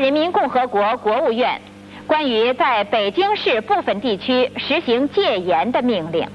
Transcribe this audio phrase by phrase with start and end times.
[0.00, 1.60] 人民共和国国务院
[2.06, 6.26] 关于在北京市部分地区实行戒严的命令。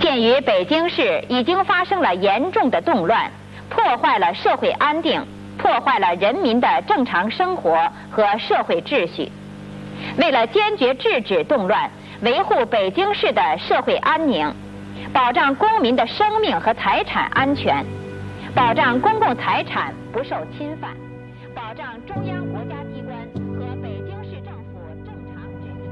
[0.00, 3.28] 鉴于北京市已经发生了严重的动乱，
[3.68, 5.20] 破坏了社会安定，
[5.58, 9.30] 破坏了人民的正常生活和社会秩序，
[10.16, 11.90] 为了坚决制止动乱，
[12.22, 14.54] 维护北京市的社会安宁，
[15.12, 17.84] 保障公民的生命和财产安全，
[18.54, 21.07] 保障公共财产不受侵犯。
[22.08, 23.18] 中央国家机关
[23.58, 25.84] 和北京市政府正常执行。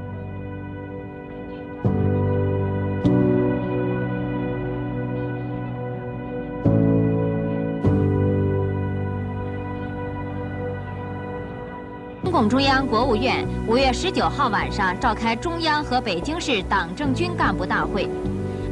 [12.23, 18.09] 中共中央国务院五月十九号晚上召开中央和北京市党政军干部大会，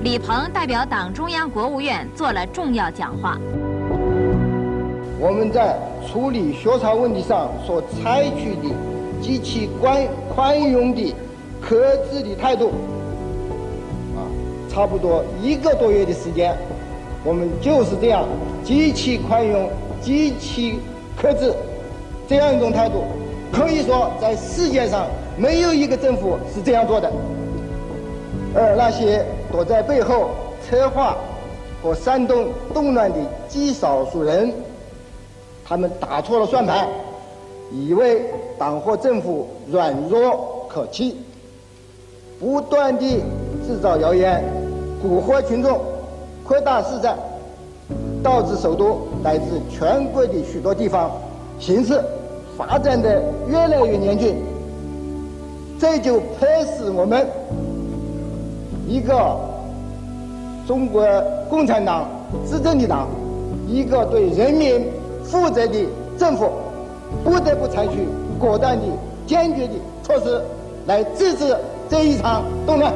[0.01, 3.38] 李鹏代表党中央国务院做了重要讲话。
[5.26, 5.76] 我们在
[6.08, 8.72] 处理学潮问题上所采取的
[9.20, 11.16] 极其宽宽容的、
[11.59, 12.68] 克制的态度，
[14.16, 14.22] 啊，
[14.70, 16.56] 差不多一个多月的时间，
[17.23, 18.23] 我们就是这样
[18.64, 19.68] 极其宽容、
[20.00, 20.75] 极其
[21.19, 21.52] 克制
[22.28, 23.06] 这样一种态度，
[23.52, 27.12] 可以说在世界上没有一个政府是这样做的。
[28.53, 30.30] 而那些躲在背后
[30.69, 31.18] 策划
[31.81, 34.53] 和煽动动乱的极少数人。
[35.68, 36.88] 他们打错了算盘，
[37.72, 38.22] 以为
[38.56, 41.18] 党和政府软弱可欺，
[42.40, 43.24] 不断地
[43.68, 44.44] 制造谣言，
[45.03, 45.81] 蛊惑群众，
[46.48, 47.16] 扩大事态，
[48.22, 51.09] 导致首都乃至全国的许多地方
[51.59, 52.00] 形势
[52.56, 54.36] 发展得越来越严峻。
[55.80, 56.47] 这就迫
[56.78, 57.28] 使我们
[58.88, 59.36] 一个
[60.68, 61.03] 中国
[61.50, 62.08] 共产党
[62.47, 63.08] 执政的党，
[63.68, 64.86] 一个对人民。
[65.30, 65.86] 负责的
[66.18, 66.52] 政府
[67.24, 68.08] 不得不采取
[68.40, 68.84] 果断的、
[69.28, 70.41] 坚决的措施
[70.86, 71.56] 来制止
[71.90, 72.94] 这一场动乱。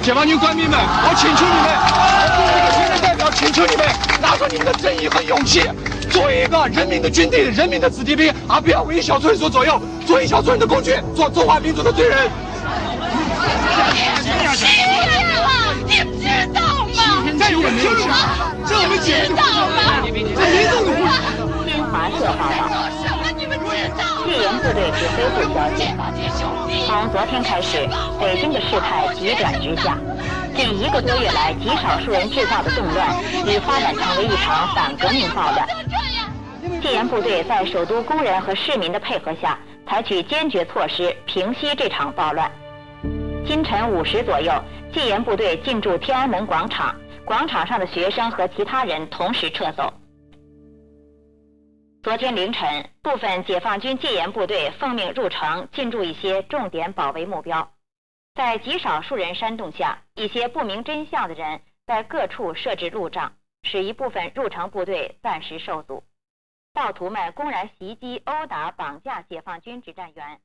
[0.00, 3.86] 解放军官兵们，我请求你们，我作为一个新人代表，请求你们
[4.22, 5.68] 拿出你们的正义和勇气。
[6.18, 12.28] 作为一个人民的军队、人民的子弟兵，而不要为小村所左右，做一小村人的工具，做中华民族的罪人。
[14.18, 15.46] 欺骗了，
[15.86, 16.58] 你知道
[16.90, 16.98] 吗？
[17.38, 17.86] 再有本事，
[18.66, 19.46] 这我们知道
[19.78, 20.02] 吗？
[20.02, 20.26] 这民
[20.66, 20.90] 众的
[21.70, 22.66] 新华社报道，
[24.26, 25.86] 戒严部队指挥部消息，
[26.88, 27.86] 从昨天开始，
[28.18, 29.96] 北京的事态急转直下。
[30.56, 35.64] 近一个多月来，极少数人制造的动乱，已发展成为一场反革命暴乱。
[36.80, 42.50] 戒严部队在首都工人和市民的配合下，采取坚决措施平息这场暴乱。
[43.44, 44.52] 清晨五时左右，
[44.92, 46.94] 戒严部队进驻天安门广场，
[47.24, 49.92] 广场上的学生和其他人同时撤走。
[52.02, 57.68] 昨天凌晨，部分解放军戒严部队奉命入城，进驻一些重点保卫目标。
[58.34, 63.32] 在极少数人煽动下，一些不明真相的人在各处设置路障，
[63.64, 66.04] 使一部分入城部队暂时受阻。
[66.78, 70.40] 暴徒们公然袭击、殴打、绑架解放军指战员。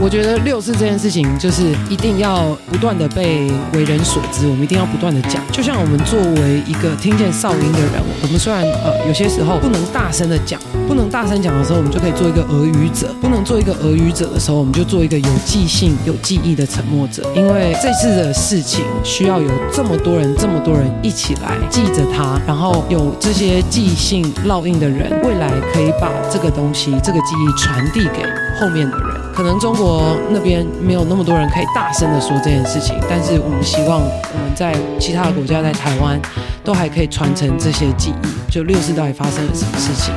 [0.00, 5.42] 我觉得六四这件事情就是一定要不断的被为人所知，我们一定要不断的讲。
[5.50, 17.28] 就像我们作为一个听见哨音的人，我们虽然呃有些时候不能大声的讲，不能大声讲的时候，我们就可以做一个耳语者；不能做一个耳语者的时候，我们就做一个有记性、有记忆的沉默者。
[17.34, 28.22] 因为这次的事情需要有这么多人、这么多人一起来记着它，然后有这些记性烙印的人，未来可以把这个东西、这个记忆传递给
[28.60, 29.18] 后面的人。
[29.34, 29.87] 可能中国
[30.30, 36.20] 那边没有那么多人可以大声的说这件事情，但是我们希望我们在其他的国家，在台湾
[36.64, 38.52] 都还可以传承这些记忆。
[38.52, 40.14] 就六四到底发生了什么事情？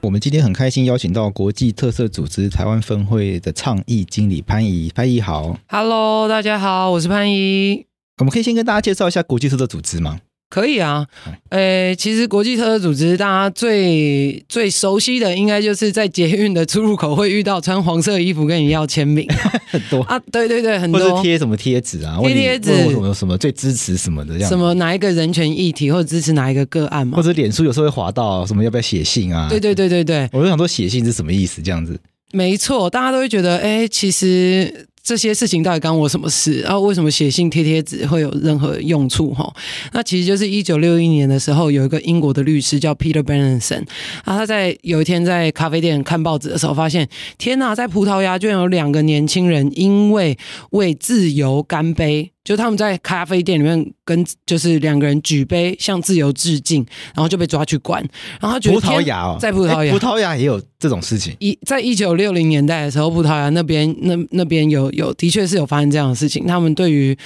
[0.00, 7.86] 我们今天很开心邀请到国际特色组织台湾分会的倡议经理潘怡，潘怡好，Hello，大家好，我是潘怡。
[8.18, 10.18] 我们可以先跟大家介绍一下国际特色组织吗？
[10.50, 11.04] 可以啊，
[11.50, 19.26] 诶，其实国际特色组织大家最最熟悉的，应该就是在捷运的出入口会遇到穿黄色衣服跟你要签名。
[19.66, 20.02] 很多。
[20.02, 29.48] 啊，对对对，很多，或是贴什么贴纸啊，贴贴纸，什么什么最支持什么的这样，什么哪一个人权议题或者支持哪一个个案嘛，或者脸书有时候会滑到什么要不要写信啊？
[29.50, 31.98] 对对对对对，我就想说写信是什么意思这样子？
[32.30, 34.86] 没错，大家都会觉得，哎，其实。
[35.04, 36.62] 这些事情到底关我什么事？
[36.62, 39.34] 然后为什么写信贴贴纸会有任何用处？
[39.34, 39.52] 哈，
[39.92, 43.82] 那其实就是一九六一年的时候，有一个英国的律师叫 Peter Benenson，
[44.24, 47.06] 啊，他在有一天在咖啡店看报纸的时候，发现
[47.36, 50.38] 天呐，在葡萄牙居然有两个年轻人因为
[50.70, 52.33] 为自由干杯。
[52.44, 58.00] 就他们在咖啡店里面跟就是两个人举杯向自由致敬，然后就被抓去关。
[58.40, 61.34] 然后他觉得葡萄牙哦，在葡萄牙，葡萄牙也有这种事情。
[61.40, 66.46] 一在一九六零年代的时候，葡萄牙那边那那边有有的确是有发生这样的事情。
[66.46, 67.16] 他们对于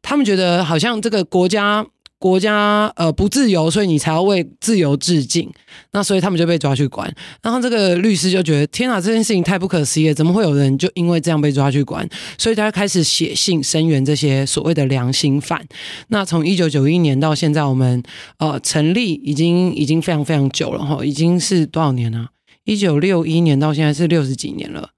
[0.00, 1.84] 他们觉得好像这个国家。
[2.22, 5.52] 国家呃不自由，所以你才要为自由致敬。
[5.90, 7.12] 那所以他们就被抓去关。
[7.42, 12.08] 然后这个律师就觉得天哪，这件事情太不可思议了，怎么会有人就因为这样被抓去关？
[12.38, 15.66] 所以他开始写信声援这些所谓的良心犯。
[16.10, 18.00] 那从一九九一年到现在，我们
[18.38, 22.28] 呃成立已经已经非常非常久了哈，已经是多少年了？
[22.62, 24.90] 一九六一年到现在是六十几年了，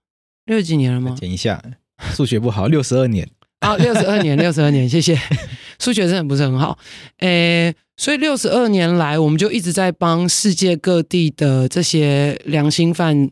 [0.45, 1.17] 六十几年了吗？
[1.19, 1.63] 等一下，
[2.15, 3.27] 数学不好，六十二年。
[3.65, 5.19] 啊，六十二年，六十二年，谢谢。
[5.81, 6.79] 数学真的不是很好，
[7.19, 13.31] 诶，所以六十二年来，我们就一直在帮世界各地的这些良心犯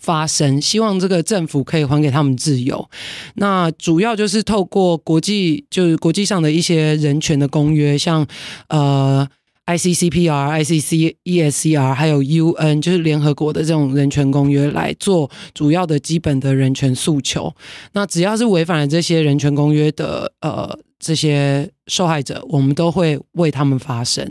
[0.00, 2.90] 发声，希望这个政府可以还给他们自由。
[3.34, 8.26] 那主要就是透过国际，就是国际上的一些人权的公约，像
[8.68, 9.28] 呃。
[9.66, 17.54] ICCPR、ICC-ESCR 还有 UN，就是联合国的这种人权公约来做主要的基本的人权诉求。
[17.92, 21.70] 那只要是违反了这些人权公约的，呃，这些。
[21.90, 24.24] 受害者，我们都会为他们发声。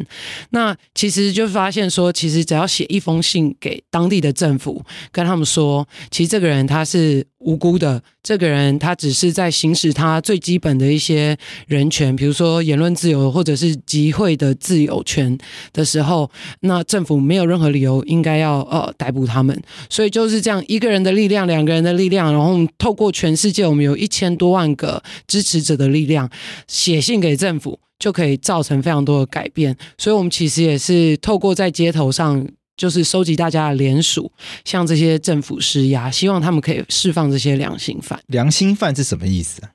[0.51, 15.37] 那其实就发现说，其实只要写一封信给当地的政府，跟他们说，其实这个人他是无辜的，这个人他只是在行使他最基本的一些人权，比如说言论自由或者是集会的自由权
[15.73, 19.61] 的时候，那政府没有任何理由应该要呃逮捕他们。
[19.89, 26.29] 所以就是这样，一个人的力量，两个人的力量，然后透过全世界，我们有一千多万个支持者的力量，
[26.67, 27.48] 写信给政府。
[27.49, 32.47] 政府就可以造成非常多的改变，所以我们其实也是透过在街头上，
[32.77, 34.31] 就是收集大家的联署，
[34.63, 38.19] 向这些政府施压，希望他们可以释放这些良心犯。
[38.27, 39.71] 良心犯是什么意思啊？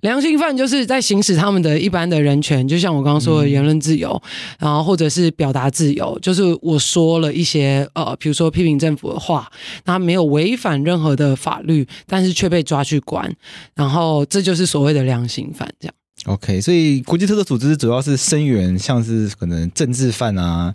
[0.00, 4.10] 良心犯就是在行使他们的一般的人权，就像我刚刚说的言论自由，
[4.58, 9.52] 嗯、然后或者是表达自由，就是我说了一些呃，比如说批评政府的话，
[9.84, 13.32] 他没有违反任何的法律，但是却被抓去关，
[13.76, 15.94] 然后这就是所谓的良心犯，这样。
[16.26, 20.72] OK，所以国际特色组织主要是声援，像是可能政治犯啊，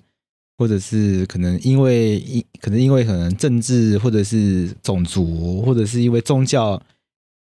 [0.57, 6.81] 或者是可能因为因可能因为可能政治或者是种族，或者是因为宗教，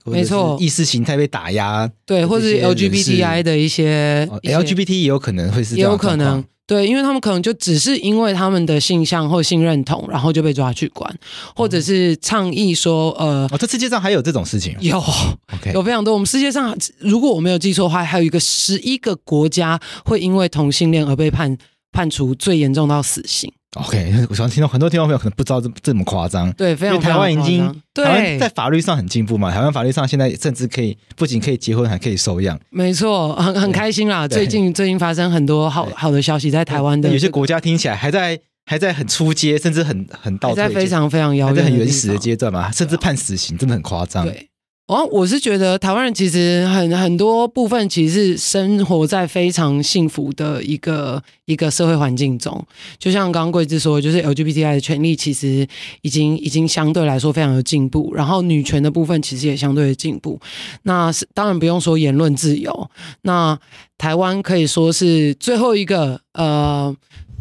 [0.05, 6.43] 没错，意识形态被打压，对，或者是 LGBTI 的一些，哦，LGBT 也有可能会是，也有可能。
[6.65, 11.11] 对，因为他们可能就只是因为他们的性向或性认同，然后就被抓去关，
[11.55, 14.75] 或者是倡议说，呃，哦，这世界上还有这种事情？
[14.79, 16.13] 有，OK，有非常多。
[16.13, 21.57] 我们世界上，如果我没有记错的话，还有一个十一个国家会因为同性恋而被判
[21.91, 23.51] 判处最严重到死刑。
[23.75, 34.27] OK， 我想听到很多听众朋友可能不知道这这么夸张，对，非常因为台湾已经对台湾在法律上很进步嘛，台湾法律上现在甚至可以不仅可以结婚，还可以收养，没错，很很开心啦。
[34.27, 44.25] 最近最近发生很多好好的消息，在台湾的、这个、有些国家听起来还在还在很初阶，甚至很很倒退，在非常非常遥远，在很原始的阶段嘛，甚至判死刑，真的很夸张。
[44.25, 44.49] 对。
[44.89, 52.65] 哦，我是觉得台湾人其实很很多部分其实是生活在非常幸福的一个一个社会环境中，
[52.97, 55.67] 就像刚刚桂枝说，就是 LGBTI 的权利其实
[56.01, 60.39] 已经已经相对来说非常有进步，然后女权的部分其实也相对的进步。
[60.81, 62.89] 那是当然不用说言论自由，
[63.21, 63.59] 那
[63.99, 66.95] 台湾可以说是最后一个呃。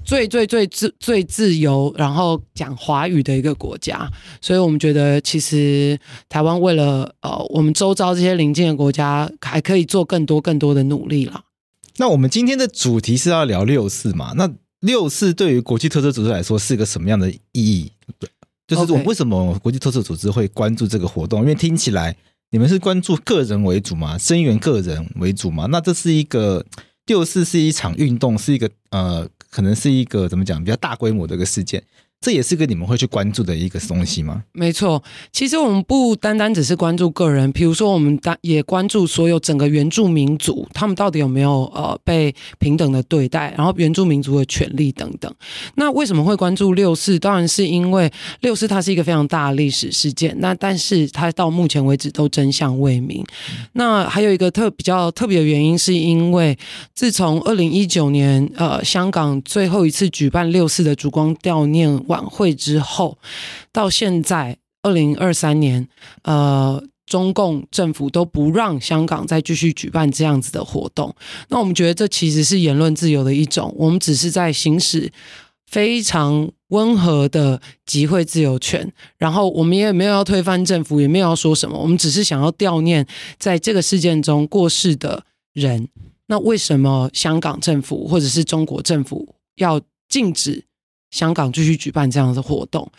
[0.08, 4.10] 最最最自最自由，然后讲华语的一个国家，
[4.40, 6.00] 所以我们觉得其实
[6.30, 11.44] 台湾为了呃我们周遭这些邻近的国家，还可以做更多更多的努力啦。
[11.98, 14.32] 那我们今天的主题是要聊六四嘛？
[14.34, 14.50] 那
[14.80, 17.92] 六四对于国际特色组织来说是一个什么样的意义？
[18.66, 21.40] 就是我为什么国际特色组织会关注这个活动？
[21.40, 22.16] 因为听起来
[22.50, 25.66] 你们是关注个人为主嘛，声援个人为主嘛。
[25.66, 26.64] 那这是一个
[27.04, 31.82] 六四是一场运动，是一个呃，可能是一个怎么讲比较大规模的一个事件。
[32.20, 34.42] 这也是个你们会去关注的一个东西吗？
[34.52, 45.32] 没错，其实我们不单单只是关注个人，比如说我们单也关注所有整个原住民族，他们到底有没有呃被平等的对待，然后原住民族的权利等等。
[45.76, 47.18] 那为什么会关注六四？
[47.20, 48.10] 当然是因为
[48.40, 53.24] 六四它是一个非常大的历史事件，那但是它到目前为止都真相未明。
[53.74, 56.58] 那还有一个特比较特别的原因，是因为
[56.94, 63.16] 自从二零一九年呃香港最后一次举办六四的烛光悼念晚会之后，
[63.72, 65.88] 到现在二零二三年，
[66.22, 71.14] 呃，中共政府都不让香港再继续举办这样子的活动。
[71.48, 75.10] 那我们觉得这其实是言论自由的一种，我们只是在行使
[75.66, 78.92] 非常温和的集会自由权。
[79.16, 83.06] 然后我们也没有要推翻政府，也没有要说什么，我们只是想要悼念
[83.38, 85.24] 在这个事件中过世的
[85.54, 85.88] 人。
[86.26, 90.67] 那为什么香港政府或者是中国政府要禁止？
[91.10, 92.90] 香港继续举办这样的活动，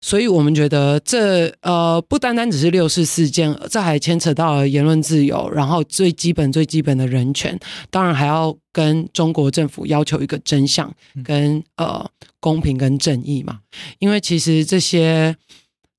[0.00, 7.58] 所以我们觉得这呃不单单只是六四事件，这还牵扯到了言论自由，然后最基本最基本的人权，
[7.90, 10.92] 当然还要跟中国政府要求一个真相
[11.24, 12.08] 跟呃
[12.40, 13.60] 公平跟正义嘛，
[13.98, 15.36] 因为其实这些。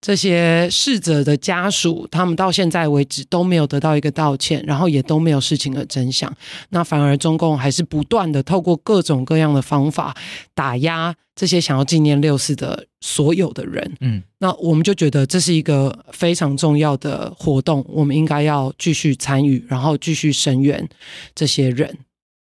[0.02, 6.34] 这些逝者的家属，他们到现在为止都没有得到一个道歉，然后也都没有事情的真相。
[6.70, 10.16] 那反而中共还是不断的透过各种各样的方法
[10.54, 13.94] 打压这些想要纪念六四的所有的人。
[14.00, 20.88] 嗯，那我们就觉得这是一个非常重要的活动，我们应该要继续参与，然后继续声援
[21.36, 21.98] 这些人。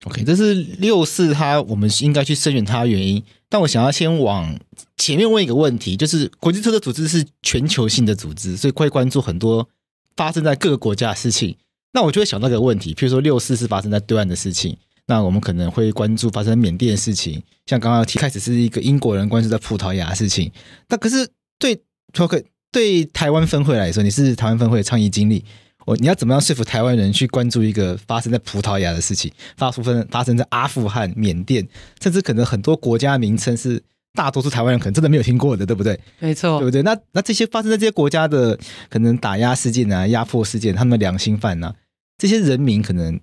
[0.05, 3.21] OK，这是六四他我们应该去声援他的原因。
[3.49, 4.57] 但我想要先往
[4.95, 9.67] 前面问一个问题，就是国际特赦组织是全球性的组织，所以会关注很多
[10.15, 11.57] 发生在各个国家的事情。
[11.91, 14.77] 那我就会想到一个问题，譬如说六四是发生在对岸的事情，
[15.07, 20.51] 那我们可能会关注发生缅甸的事情，像刚刚提开始是一个英国人关注在葡萄牙的事情。
[20.87, 21.27] 那可是
[21.57, 21.81] 对
[22.17, 25.43] OK 对台湾分会来说，你是台湾分会的倡议经理。
[25.89, 31.67] 我你要怎么样说服台湾人去关注一个发生在葡萄牙的事情，发生发生在阿富汗、缅甸，
[31.99, 33.81] 甚至可能很多国家名称是
[34.13, 35.99] 大多数台湾人可能真的没有听过的，对不对？
[36.19, 36.83] 没错，对不对？
[36.83, 38.55] 那那这些发生在这些国家的
[38.87, 41.73] 可能打压事件啊、压迫事件，他们的良心犯啊，
[42.19, 43.19] 这些人民可能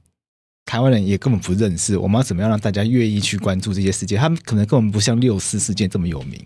[0.64, 1.96] 台湾人也根本不认识。
[1.96, 4.18] 我们要怎么样让大家愿意去关注这些事件？
[4.18, 6.44] 他们可能根本不像六四事件这么有名。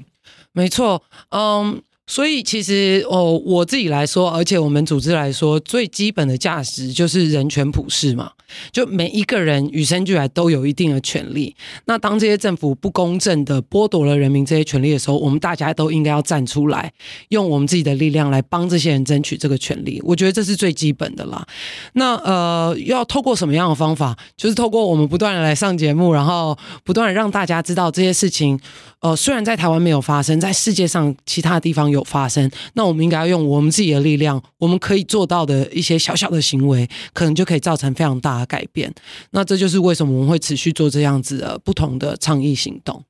[0.52, 1.82] 没错，嗯。
[2.10, 8.32] 所以其实哦，我自己来说，而且我们组织来说，最基本的价值就是人权普世嘛。
[8.72, 11.54] 就每一个人与生俱来都有一定的权利。
[11.84, 16.92] 那当这些政府不公正的剥夺了人民这些权利的时候，我们大家都应该要站出来，
[17.28, 20.02] 用我们自己的力量来帮这些人争取这个权利。
[20.04, 21.46] 我觉得这是最基本的啦。
[21.92, 24.18] 那呃，要透过什么样的方法？
[24.36, 28.58] 就是透过我们不断的来上节目，然后不断的让大家知道这些事情。
[29.00, 38.92] 呃，虽然在台湾没有发生，在世界上其他地方有发生，那我们应该要用我们自己的力量，我们可以做到的一些小小的行为，可能就可以造成非常大的改变。
[39.30, 43.02] 那这就是为什么我们会持续做这样子的不同的倡议行动。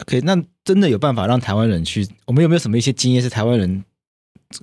[0.00, 2.08] OK，那真的有办法让台湾人去？
[2.26, 3.84] 我们有没有什么一些经验是台湾人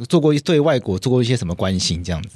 [0.10, 2.36] 做过对外国做过一些什么关心这样子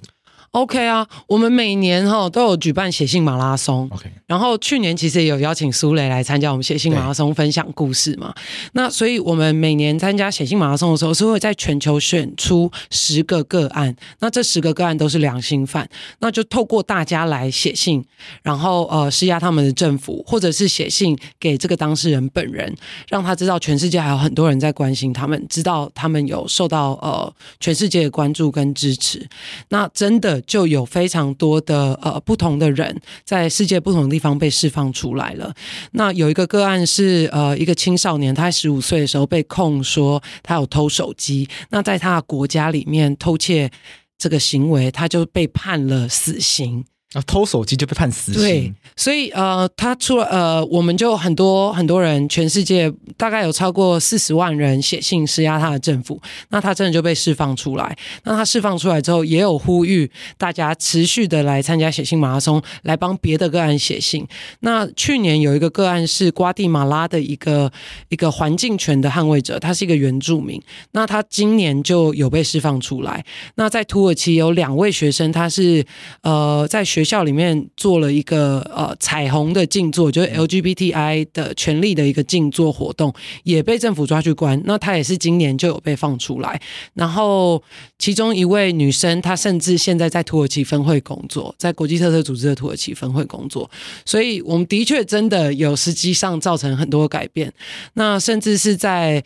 [0.54, 3.90] ？OK 啊，我们每年哈都有举办写信马拉松。
[3.92, 8.32] OK，然后去年其实也有邀请苏雷来参加我们写信马拉松，分享故事嘛。
[8.74, 13.96] 那所以我们每年参加写信马拉松的时候，是会在全球选出十个个案。
[14.20, 18.06] 那这十个个案都是良心犯，那就透过大家来写信，
[18.44, 22.72] 然后呃施压他们的政府，或者是写信给这个当事人本人，
[23.10, 29.28] 让他知道全世界还有很多人在关心他们，知道他们有受到呃全世界的关注跟支持。
[29.70, 30.43] 那真的。
[30.46, 35.54] 就有非常多的呃不同的人在世界不同的地方被释放出来了。
[35.92, 43.70] 那有一个个案是呃一个青少年，他十五岁的时候被控说他有偷手机，那在他的国家里面偷窃
[44.18, 46.86] 这个行为，他就被判了死刑。
[47.14, 48.42] 啊，偷手机就被判死刑。
[48.42, 57.96] 对，所以呃，他出了呃，我们就很多很多人，全世界大概有超过四十万人写信施压他的政府，那他真的就被释放出来。
[58.24, 64.28] 那他释放出来之后，也有呼吁大家持续的来参加写信马拉松，来帮别的个案写信。
[64.62, 67.72] 那去年有一个个案是瓜地马拉的一个
[68.10, 70.60] 一个环境权的捍卫者，他是一个原住民。
[70.94, 73.24] 那他今年就有被释放出来。
[73.54, 75.86] 那在土耳其有两位学生，他是
[76.24, 77.03] 呃在学。
[77.04, 84.62] 学校里面做了一个呃彩虹的静坐，就是 LGBTI 的权利的一个静坐活动，也被政府抓去关。
[84.64, 86.62] 那他也是今年就有被放出来。
[86.94, 87.62] 然后
[88.00, 93.70] 其中一位女生，她甚至现在在土耳其分会工作，在国际特色组织的土耳其分会工作。
[94.06, 97.52] 所以我们的确真的有实际上造成很多改变。
[97.96, 99.22] 那甚至是在。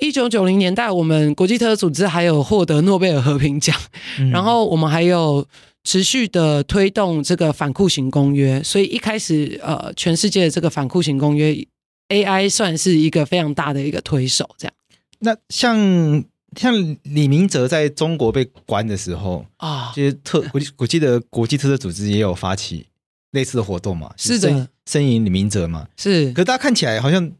[0.00, 3.76] 一九九零年代，我们国际特赦组织还有获得诺贝尔和平奖，
[4.20, 5.44] 嗯、然后我们还有
[5.88, 8.62] 持续的推动这个反酷刑公约。
[8.62, 11.66] 所以一开始，呃，全世界的这个反酷刑公约
[12.10, 14.46] ，AI 算是一个非常大的一个推手。
[14.58, 14.74] 这样，
[15.20, 16.22] 那像
[16.56, 22.84] 像李明哲在中国被关的时候啊，其实特国我记得国际特色组织也有发起
[23.30, 26.30] 类似的活动嘛，是的，声援李明哲嘛，是。
[26.34, 27.32] 可是大家看起来好像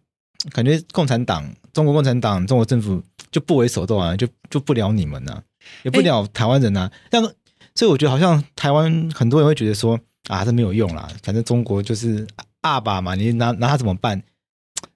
[0.53, 1.55] 感觉共产党。
[1.75, 3.01] 中国共产党、中国政府
[3.31, 5.43] 就不为所动啊，就就不鸟你们呢、啊，
[5.85, 6.91] 也不鸟台湾人啊。
[7.13, 7.35] 那、欸、
[7.79, 12.27] 所以我觉得好像台湾很多人会觉得说啊，这没有用啦，反正中国就是
[12.63, 14.21] 阿爸嘛，你拿拿他怎么办？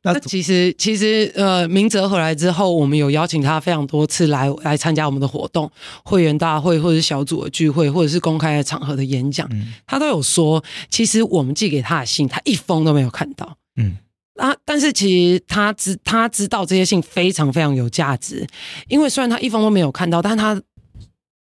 [0.03, 5.71] 那其实其实呃，明哲回来之后，我们有邀请他非常多次来来参加我们的活动、
[6.03, 13.59] 会员大会，或者是小组的聚会，或者是公开的场合的演讲，嗯、他都有说，其实我们寄给他的信，他一封都没有看到。
[13.77, 13.97] 嗯。
[14.37, 14.53] 啊！
[14.65, 18.45] 但是其实他知他知道这些信非常非常有价值，
[18.89, 20.61] 因为虽然他一封都没有看到，但他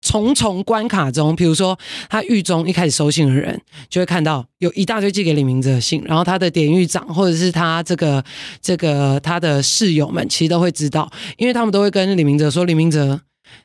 [0.05, 1.77] 重重关卡中，比如说
[2.11, 3.59] 他狱中一开始收信的人，
[3.89, 8.23] 就会看到有一大堆寄给李明哲的信，然后他的典狱长或者是他这个
[8.61, 13.23] 这个他的室友们，其实都会知道，因为他们都会跟李明哲说：“李明哲，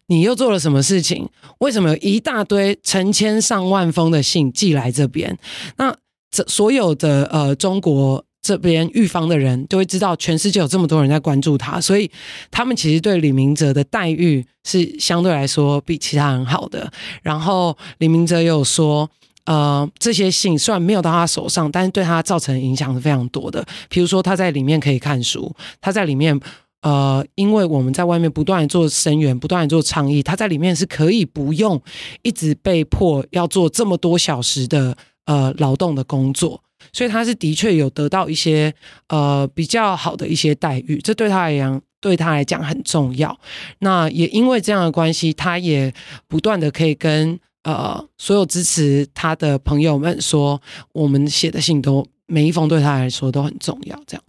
[0.07, 1.27] 你又做了什么事情？
[1.59, 5.37] 为什么有一大堆成千上万封的信寄来这边？”
[5.77, 5.93] 那
[6.31, 8.25] 这所有的呃中国。
[8.41, 12.09] 这边狱方的人都会知道，全世界有这么多人在关注他，所以
[12.49, 16.91] 他们其实对李明哲的待遇是相对来说比其他人好的。
[17.21, 19.09] 然后李明哲有说，
[19.45, 23.65] 呃，这些信虽然没有到他手上，但是对他造成的影响是非常多的。
[23.89, 26.39] 比如说他在里面可以看书，他在里面，
[26.81, 31.79] 呃，因为我们在外面不断做声援，不断做倡议，他在里面是可以不用
[32.21, 36.63] 一直被迫要做这么多小时的呃劳动的工作。
[36.91, 38.73] 所以他是的确有得到一些
[39.07, 43.37] 呃比较好的一些待遇，这对他来讲对他来讲很重要。
[43.79, 45.93] 那也因为这样的关系，他也
[46.27, 50.61] 不断的可以跟呃所有支持他的朋友们说，
[50.93, 53.99] 我们写的信都每一封对他来说都很重要。
[54.07, 54.23] 这样，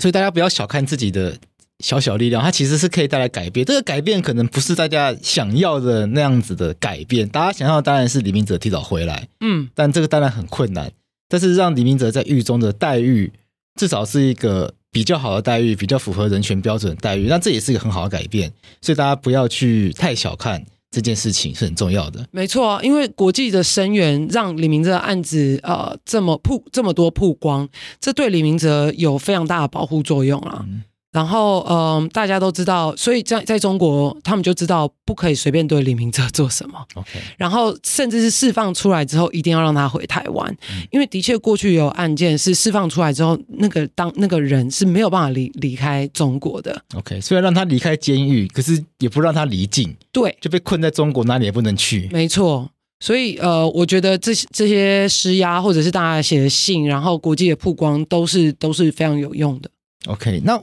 [0.00, 1.36] 所以大家不要小看自己的
[1.80, 3.66] 小小力量，它其实是可以带来改变。
[3.66, 10.92] 这个改变可能不是大家想要的那样子的改变，大家想要的当然是李明哲提早回来，嗯，但这个当然很困难。
[11.30, 13.32] 但是让李明哲在狱中的待遇，
[13.76, 18.52] 至少是一个比较好的待遇，比较符合人权标准的待遇，那这也是一个很好的改变。
[18.82, 22.26] 所以大家不要去太小看这件事情，是很重要的。
[22.32, 27.68] 没错，啊因为国际的声援让李明哲的案子呃这么曝这么多曝光，
[28.00, 30.64] 这对李明哲有非常大的保护作用啊。
[30.68, 36.78] 嗯然后，嗯、呃，大家都知道，所以在在中国，他们就知道不可以随便对李明哲做什么。
[36.94, 46.80] OK，然后甚至是释放出来之后，一定要让他回台湾，嗯、因为的确过去有案件是释放出来之后，那个当那个人是没有办法离离开中国的。
[46.94, 52.08] OK，虽然让他离开监狱，可是也不让他离境，对，就被困在中国，哪里也不能去。
[52.12, 52.70] 没错，
[53.00, 59.68] 所以呃，我觉得这这些施压或者是大家写的信，然后国际的曝光，都是都是非常有用的。
[60.06, 60.62] OK，那。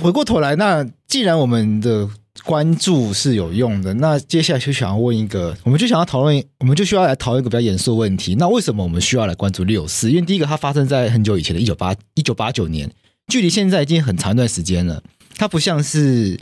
[0.00, 2.08] 回过头来，那既然我们的
[2.44, 8.34] 关注是有用的，那接下来就想要问一个，我们就想要讨论，我们就需要来讨论一个比较严肃的问题。
[8.36, 10.10] 那为什么我们需要来关注六四？
[10.10, 12.90] 因为第一个，它发生在很久以前的一九八一九八九年，
[13.28, 15.02] 距离现在已经很长一段时间了。
[15.36, 16.38] 它不像是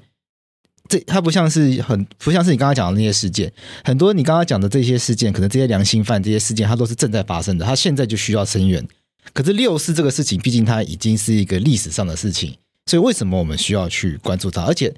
[0.89, 3.53] 这，它不像是很不像是你刚刚讲的那些事件。
[3.85, 7.67] 很多你刚刚讲的这些事件，可能这些良心犯这些事件，它都是正在发生的。
[7.67, 8.87] 它现在就需要声援。
[9.35, 12.55] 可是六四这个事情，毕竟它已经是一个历史上的事情。
[12.91, 14.65] 所以为什么我们需要去关注他？
[14.65, 14.93] 而且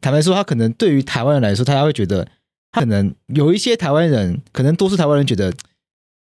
[0.00, 2.24] 坦白说，他可能对于台湾人来说，他会觉得，
[2.70, 5.52] 他可能有一些台湾人，可能多数台湾人觉得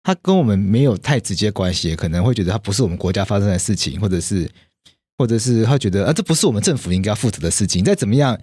[0.03, 4.51] 他跟我们没有太直接关系，可能会觉得他不是我们国家发生的事情，或者是，
[5.17, 7.85] 或者是他觉得啊，这不是我们政府应该负责的事情。
[7.85, 8.37] 再怎么样，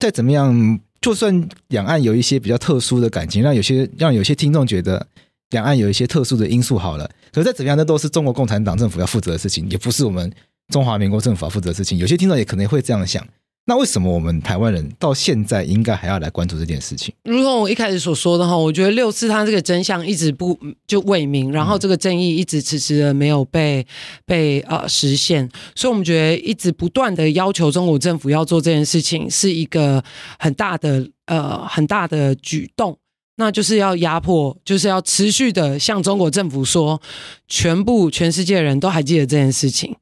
[0.00, 5.06] 再怎么样，就算两岸有一些比较特殊的感情，让有些让有些听众觉得
[5.50, 10.32] 两岸有一些特殊的因素好了，可是再怎么样，那都是中国共产党政府要负责的事情，也不是我们。
[10.72, 13.26] 中华民国政府要负责的事情，有些听众也可能会这样想。
[13.68, 17.12] 那为什么我们台湾人到现在应该还要来关注这件事情？
[17.24, 23.84] 如同我一开始所说的哈，我觉得六四它这个真相一直不就未明，然后这个正义一直迟迟的没有被
[24.24, 30.00] 被呃实现，所以我们觉得一直不断的要求中国政府要做这件事情，是一个
[30.38, 32.96] 很大的呃很大的举动。
[33.38, 37.02] 那就是要压迫，就是要持续的向中国政府说，
[37.48, 39.94] 全部全世界人都还记得这件事情，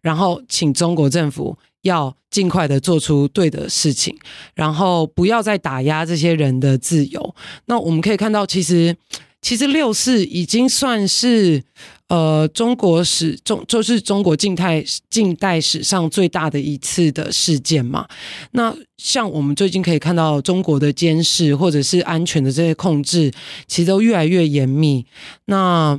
[0.00, 4.16] 然后请中国政府要尽快的做出对的事情，
[4.54, 7.34] 然后不要再打压这些人的自由。
[7.66, 8.96] 那我们可以看到，其实
[9.42, 11.62] 其实六四已经算是。
[12.10, 18.04] 呃，中国史中就是中国近代近代史上最大的一次的事件嘛。
[18.50, 23.30] 那像我们最近可以看到，中国的监视或者是安全的这些控制，
[23.68, 25.06] 其实都越来越严密。
[25.44, 25.96] 那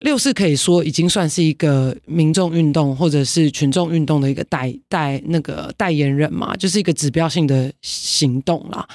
[0.00, 8.86] 六四可以说已经算是一个民众运动或者是群众运动的一个代代那个代言人嘛，就是一个指标性的行动啦。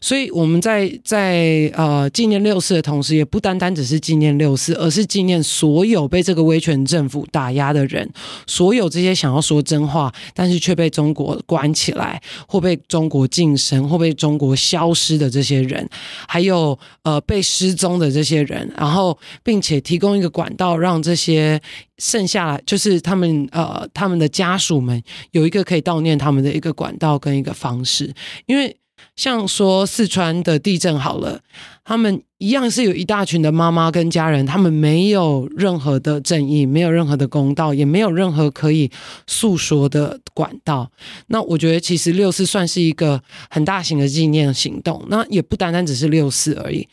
[0.00, 8.10] 所以我们在在呃纪念六四的同时，也不单单只是纪念六四，而是纪念所有被这个威权政府打压的人，
[8.48, 15.88] 所有这些想要说真话但是却被中国关起来或被中国禁声或被中国消失的这些人，
[16.26, 20.47] 还有呃被失踪的这些人，然后并且提供一个管。
[20.56, 21.60] 到让这些
[21.98, 28.12] 剩下来，就是他们呃，他们的家属们有一个可以悼念他们的一个管道跟一个方式，
[28.46, 28.76] 因为
[29.14, 31.40] 像说四川的地震好了，
[31.84, 38.90] 他们一样是有一大群的妈妈跟家人，他们没有任何的正义，没有任何的公道，也没有任何可以
[39.26, 40.90] 诉说的管道。
[41.28, 46.88] 那我觉得其实六四算是一个很大型的纪念行动，那也不单单只是六四而已。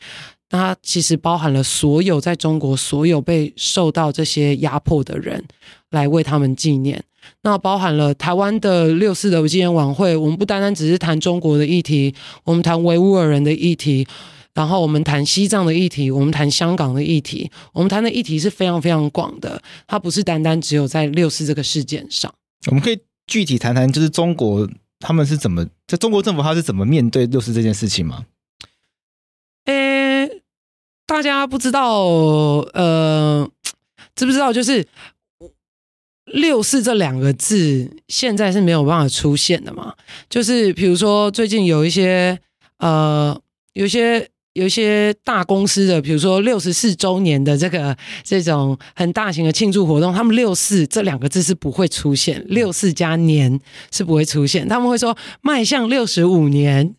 [0.50, 5.44] 它其实包含了所有在中国所有被受到这些压迫的人，
[5.90, 7.04] 来为他们纪念。
[7.42, 14.08] 那包含了台湾的六四的纪念晚会，我们不单单只是谈中国的议题，我们谈维吾尔人的议题，
[14.54, 19.60] 然后我们谈西藏的议题，我们谈香港的议题，我们谈的议题是非常非常广的。
[19.88, 22.32] 它不是单单只有在六四这个事件上。
[22.68, 28.26] 我们可以具体谈谈，就是中国他们是怎么在中国政府他是怎么面对六四这件事情吗？
[31.08, 32.00] 大家不知道，
[32.74, 33.48] 呃，
[34.16, 34.52] 知不知道？
[34.52, 34.86] 就是
[36.26, 39.94] “六四”这两个字，现在是没有办法出现的嘛？
[40.30, 42.40] 就是比如说，最近有一些，
[42.80, 43.40] 呃，
[43.74, 53.60] 有些有一些大公司的，比如说六十四周年的这个这种很大型的庆祝活动，他们“六四”这两个字是不会出现，“六四”加年
[53.92, 56.96] 是不会出现，他们会说“迈向六十五年”。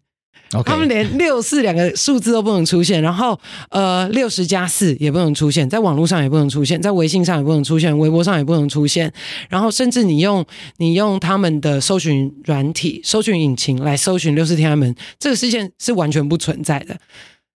[0.64, 3.38] 他们连六四两个数字都不能出现，然后
[3.70, 9.12] 呃六十加四也不能出现，在网络上也不能出现，在微信上也不能出现，微博上也不能出现，
[9.48, 10.44] 然后甚至你用
[10.76, 16.96] 你用他们的搜寻软体、搜寻引擎来搜寻六四天安门，这个事件是完全不存在的，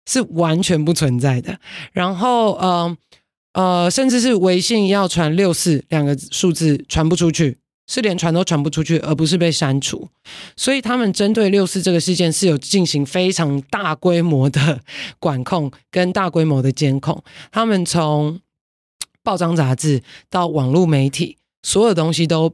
[0.07, 1.59] 是完全不存在的。
[1.93, 2.97] 然后呃
[3.53, 7.57] 呃，甚至是微信要传六四两个数字传不出去。
[7.89, 10.07] 是连传都传不出去，而不是被删除，
[10.55, 14.79] 所以他们针对六四这个事件是有进行非常大规模的
[15.17, 17.23] 管控跟大规模的监控。
[17.51, 18.39] 他们从
[19.23, 22.53] 报章杂志到网络媒体，所有东西都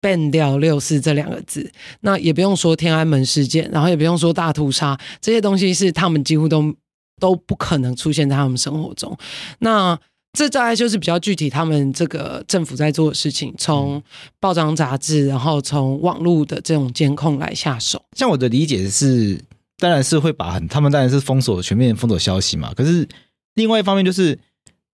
[0.00, 1.72] ban 掉六四这两个字。
[2.02, 6.72] 那也不用说天安门事件，然后也不用说大屠杀，这些东西是他们几乎都
[7.18, 9.18] 都不可能出现在他们生活中。
[9.58, 9.98] 那
[10.32, 14.00] 这大概就是比较具体，他们这个政府在做的事情，从
[14.38, 18.00] 报章杂志，然后从网络的这种监控来下手。
[18.16, 19.40] 像我的理解是，
[19.78, 22.72] 当然是会把很，他们当然是封锁全面封锁消息嘛。
[22.76, 23.08] 可是
[23.54, 24.38] 另外一方面就是，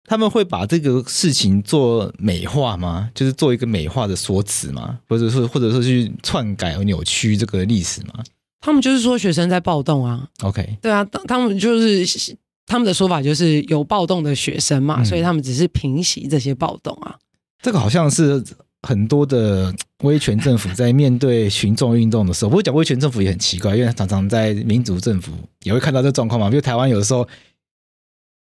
[0.04, 3.10] 他们会把这个事情做美化吗？
[3.14, 4.98] 就是做一个美化的说辞吗？
[5.06, 8.24] 或者说，或者说去篡改和扭曲这个历史吗？
[8.62, 10.26] 他们就是说学生在暴动啊。
[10.40, 12.36] OK，对啊，他们就是。
[12.66, 17.16] 他们的说法就是有暴动的学生嘛，嗯、所以他们只是平息这些暴动啊。
[17.62, 18.44] 这个好像是
[18.82, 26.50] 很多的威权政府在面对群众运动的时候，不过讲威权政府也很奇怪，因为常常在民主政府也会看到这状况嘛。
[26.50, 27.26] 比如台湾有的时候。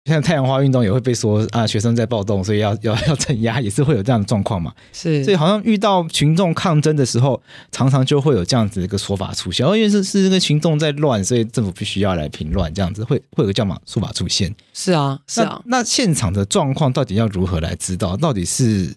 [0.05, 4.73] 像太阳花运动也会被说啊，学生在暴动，所以要要要镇压，也是会有这样的状况嘛。
[4.91, 9.65] 是，所以好像遇到群众抗争的时候，常常就会有这样子的一个说法出现。
[9.65, 14.53] 哦，因为是是那个群众在乱，所以政府必须要来平乱，这样子会会有个这样嘛说法出现。
[14.73, 15.61] 是啊，是啊。
[15.65, 18.17] 那，那现场的状况到底要如何来知道？
[18.17, 18.93] 到底是？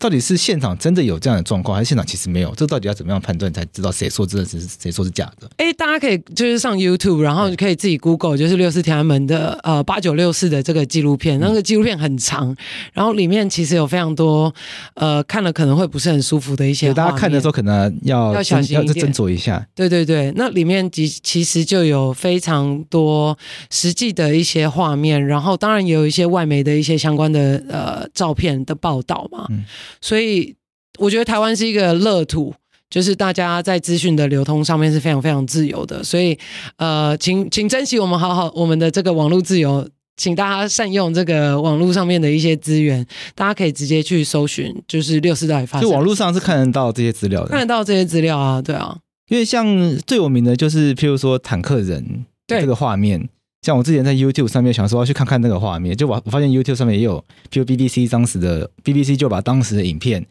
[0.00, 2.54] 到底是现场真的有这样的状况，还是现场其实没有？
[2.56, 5.46] 这到底要怎么样判断才知道谁说真的是谁说是假的？
[5.58, 11.38] 哎，大家可以就是上 YouTube，然后可以自己 Google，就是六四天安门的呃八九六四的这个纪录片。
[11.38, 12.56] 那个纪录片很长，
[12.94, 14.52] 然后里面其实有非常多
[14.94, 16.94] 呃看了可能会不是很舒服的一些。
[16.94, 19.66] 大家看的时候可能要要小心一点，斟酌一下。
[19.74, 23.36] 对对对，那里面其其实就有非常多
[23.70, 29.46] 实际的一些画面，然后当然也有一些外媒的一些相关的呃照片的报道嘛。
[29.50, 29.62] 嗯
[30.00, 30.54] 所以
[30.98, 32.54] 我觉得台湾是一个乐土，
[32.88, 36.38] 就是大家在资讯的流通上面是非常非常自由的，所以
[36.76, 39.88] 呃，请请珍惜我们好好我们的这个网络自由。
[40.16, 45.88] 请大家善用这个网络上面的一些资源，大家可以直接去搜寻，就是六四到底发生。
[45.88, 48.98] 就网络上是看得到这些资料的，看得到这些资料啊，对啊。
[49.28, 53.30] 因为像最有名的就是，譬如说坦克人这个画面，
[53.62, 60.26] 像我之前在 YouTube 上面想说要去看看那个画面，就我我发现 YouTube 上面也有，比如 BBC 当时的 BBC 就把当时的影片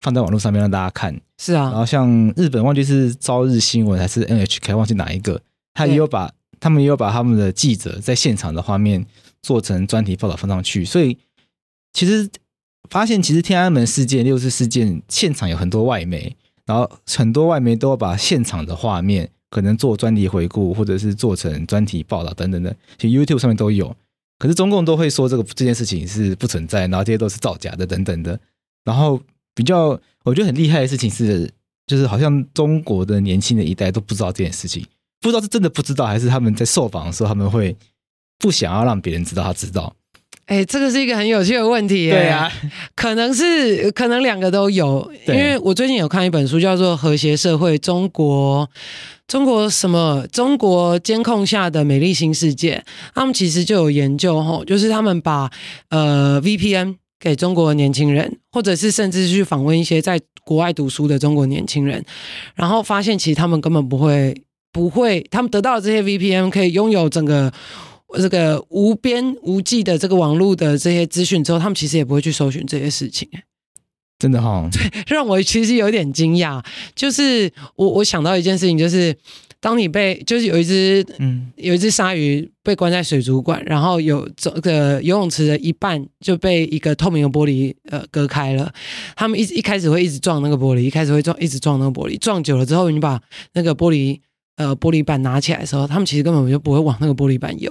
[0.00, 1.20] 放在网络上面让大家看。
[1.38, 1.64] 是啊。
[1.70, 5.40] 然后像日本忘记是朝日新闻还是 NHK 忘记哪一个，
[5.74, 9.06] 他也有把他们也有把他们的记者在现场的画面。
[9.42, 11.16] 做成专题报道放上去，所以
[11.92, 12.28] 其实
[12.90, 23.94] 发现，其实天安门事件、六四事件现场有很多外媒，然后很多外媒都要把现场的画面可能做专题回顾，或者是做成专题报道等等的，其实 YouTube 上面都有。
[24.38, 28.38] 可是中共都会说这个这件事情是不存在，然后这些都是造假的等等的。
[28.84, 29.20] 然后
[29.54, 31.50] 比较我觉得很厉害的事情是，
[31.86, 34.84] 就是好像中国的年轻的一代都不知道这件事情，
[35.20, 37.76] 不知道是真的不知道，还是他们在受访的时候他们会。
[38.38, 39.96] 不想要让别人知道，他知道。
[40.44, 42.10] 哎、欸，这个是一个很有趣的问题。
[42.10, 42.52] 对啊，
[42.94, 45.10] 可能是可能两个都有。
[45.26, 48.68] 因为我最近有看一本书，叫做《和谐社会：中国
[49.26, 52.84] 中国什么中国监控下的美丽新世界》。
[53.14, 55.50] 他们其实就有研究吼，就是他们把
[55.90, 62.04] 呃 VPN 给中国的年轻人，或者是甚至去访问一些在国外读书的中国年轻人，
[62.54, 67.52] 然后发现其实他们根本不会不会，他们得到这些 VPN 可以拥有整个。
[68.18, 73.28] 这个无边无际的这个网络的这些资讯之后，他们其实也不会去搜寻这些事情，
[74.18, 74.68] 真的哈、哦。
[74.72, 76.62] 对，让我其实有点惊讶。
[76.94, 79.16] 就是我我想到一件事情，就是
[79.60, 88.72] 当你被就是有一只嗯有一只鲨鱼被关在水族馆，然后有这个游泳池的一半就被一个透明的玻璃呃隔开了，
[89.14, 93.20] 他们一一开始会一直撞那个玻璃，一开始会撞一直撞那个玻璃，撞久了之后，你把
[93.52, 94.20] 那个玻璃。
[94.58, 97.70] 呃，玻璃板拿起来的时候，他们其实根本就不会往那个玻璃板游.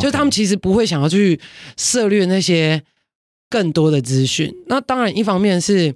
[0.00, 1.38] 就他们其实不会想要去
[1.76, 2.82] 涉猎那些
[3.54, 4.52] 更多的资讯。
[4.66, 5.94] 那当然，一方面是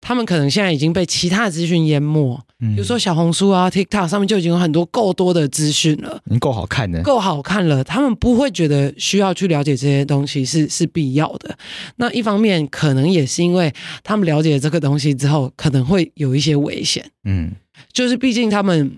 [0.00, 7.82] 他们可能现在已经被其他的资讯淹没，嗯、比如说小红书啊、TikTok 上面就已经有很多够多的资讯了，已经够好看的，够好看了。
[7.82, 11.58] 他们不会觉得需要去了解这些东西是是必要的。
[11.96, 17.04] 那一方面可能也是因为他们了解这个东西之后，可能会有一些危险。
[17.24, 17.50] 嗯，
[17.92, 18.92] 就是毕竟他们。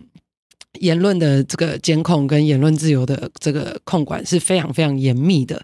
[0.81, 5.61] 言论的这个监控跟言论自由的这个控管是非常非常严密的，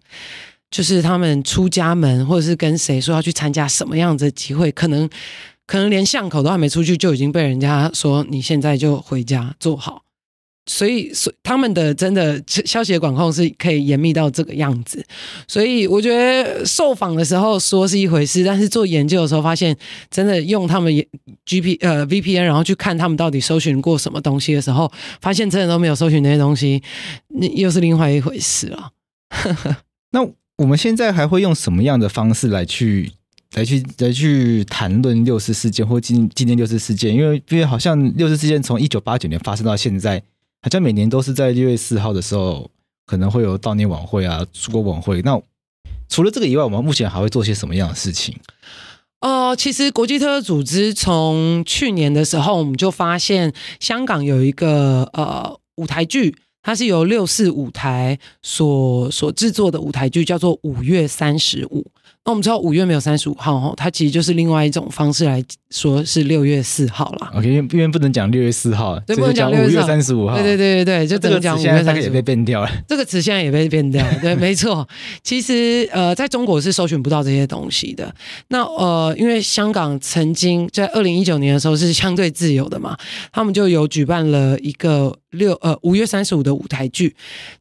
[0.71, 5.09] 就是他们出家门或者是跟谁说要去参加什么样子的集会，可能
[5.67, 10.03] 可能连巷口都还没出去，就已经被人家说你现在就回家坐好。
[10.67, 15.05] 所以，所他们的真的消息管控是可以严密到这个样子。
[15.47, 19.77] 所以，我觉得受访的时候说是一回事，但是做研究的时候发现，
[20.11, 20.91] 真的用他们
[21.45, 26.83] G P 呃 V P N，然后去看他们到底搜寻过什么东西的时候，发现真的都没有搜寻那些东西，
[27.29, 28.91] 那又是另外一回事了。
[30.13, 30.27] 那
[30.59, 33.13] 我们现在还会用什么样的方式来去
[33.55, 37.15] 来去来去谈论六四事件或纪纪念六四事件？
[37.15, 40.23] 因为因为好像六四事件从一九八九年发生到现在。
[40.63, 42.71] 好像每年都是在六月四号的时候，
[43.05, 45.21] 可能会有悼念晚会啊、烛光晚会。
[45.21, 45.39] 那
[46.09, 48.35] 除了这个以外，我们目前还会做些什么样的事情？
[49.21, 61.83] 呃，其实国际特赦组织从去年的时候，我们就发现香港有一个呃舞台剧，它是由六四舞台所所制作的舞台剧，叫做《五月三十五》。
[62.27, 67.31] 那我们知道五月没有三十五号哦，它其实就是另外一种方式来说是六月四号啦。
[67.35, 70.35] OK，因为因为不能讲六月四号，对，不能讲五月三十五号。
[70.35, 71.95] 对对对对对，就只能讲五月三十五。
[71.95, 72.71] 这也被变掉了。
[72.89, 74.19] 这个词现在也被变掉了。
[74.21, 74.89] 对， 没错。
[75.23, 78.15] 其实呃，在中国是搜寻不到这些东西的。
[78.49, 82.97] 那呃，因为香港曾经在二零一九年的时候是相对自由的嘛，
[83.33, 85.15] 他们就有举办了一个。
[85.35, 87.13] 六呃五月三十五的舞台剧，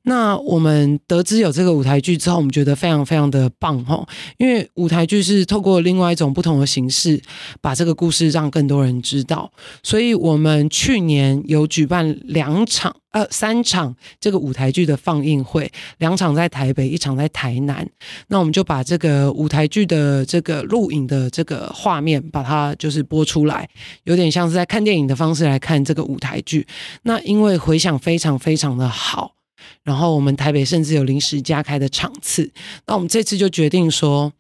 [0.04, 7.22] 那我们得知有这个舞台剧之后，我们觉得非常非常的棒哦，因为为舞台剧是透过另外一种不同的形式，
[7.62, 12.96] 把这个故事让更多人知道，所以我们去年有举办两场。
[13.14, 17.88] 呃，三场这个舞台剧的放映会，两场在台北，一场在台南。
[18.30, 23.70] 那我们就把这个舞台剧的这个录影的这个画面，把它就是播出来，
[24.06, 26.66] 有点像是在看电影的方式来看这个舞台剧。
[27.04, 29.36] 那因为回响非常非常的好，
[29.84, 32.52] 然后我们台北甚至有临时加开的场次。
[32.88, 34.34] 那我们这次就决定说，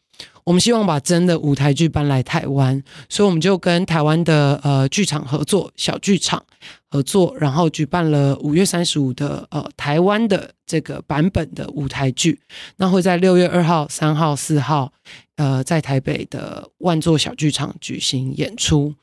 [0.43, 6.43] 我们希望把真的舞台剧搬来台湾，所以我们就跟台湾的呃剧场合作，小剧场。
[6.89, 12.39] 合作，然后举办了五月三十五的呃台湾的这个版本的舞台剧，
[12.77, 14.93] 那会在六月二号、三号、四号，
[15.37, 18.93] 呃，在台北的万座小剧场举行演出。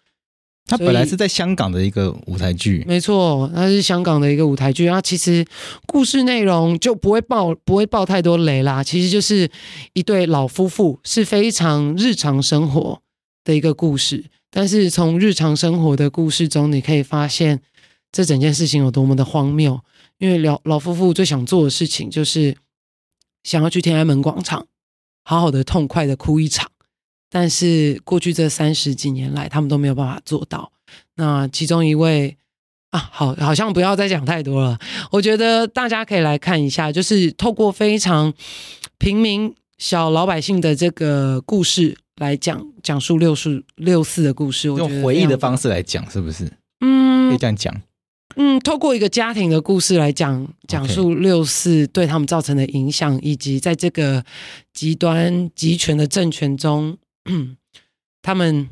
[0.71, 4.87] 它本来是在香港的一个舞台剧，没错，它是香港的一个舞台剧。
[4.87, 5.45] 它其实
[5.85, 8.85] 故事内容就不会爆，不会爆太多雷啦。
[8.85, 9.51] 其实就是
[9.95, 13.03] 一对老夫妇，是非常日常生活
[13.43, 14.27] 的一个故事。
[14.49, 17.61] 但是从日常生活的故事中，你可以发现
[18.13, 19.81] 这整件事情有多么的荒谬。
[20.19, 22.57] 因为老老夫妇最想做的事情就是
[23.43, 24.67] 想要去天安门广场，
[25.25, 26.71] 好好的痛快的哭一场。
[27.31, 30.73] 但是过去这三十几年来，他们都没有办法做到。
[31.14, 32.37] 那其中一位
[32.90, 34.77] 啊，好，好像不要再讲太多了。
[35.12, 38.35] 我觉得大家可以来看一下，就是透过非常
[38.99, 44.69] 平民小老百姓的这个故事来讲讲述六四六四的故事。
[44.69, 46.51] 我用回忆的方式来讲，是不是？
[46.81, 47.73] 嗯，可以这样讲。
[48.35, 54.25] 嗯，透过一个家庭的故事来讲讲述六四对他们造成的影响，以及在这个
[54.73, 56.99] 极端集权的政权中。
[57.31, 57.57] 嗯，
[58.21, 58.69] 他们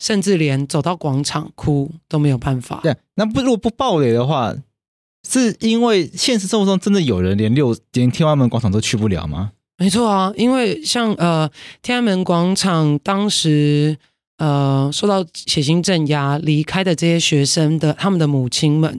[0.00, 2.80] 甚至连走到广场哭都没有办法。
[2.82, 4.54] 对，那不如果不暴雷的话，
[5.28, 9.52] 是因为现实生活中真的有人连六连天安门广场都去不了吗？
[9.76, 11.50] 没错啊，因为像呃
[11.82, 13.96] 天安门广场当时
[14.38, 18.98] 呃受到血腥镇压离开的这些学生的他们的母亲们，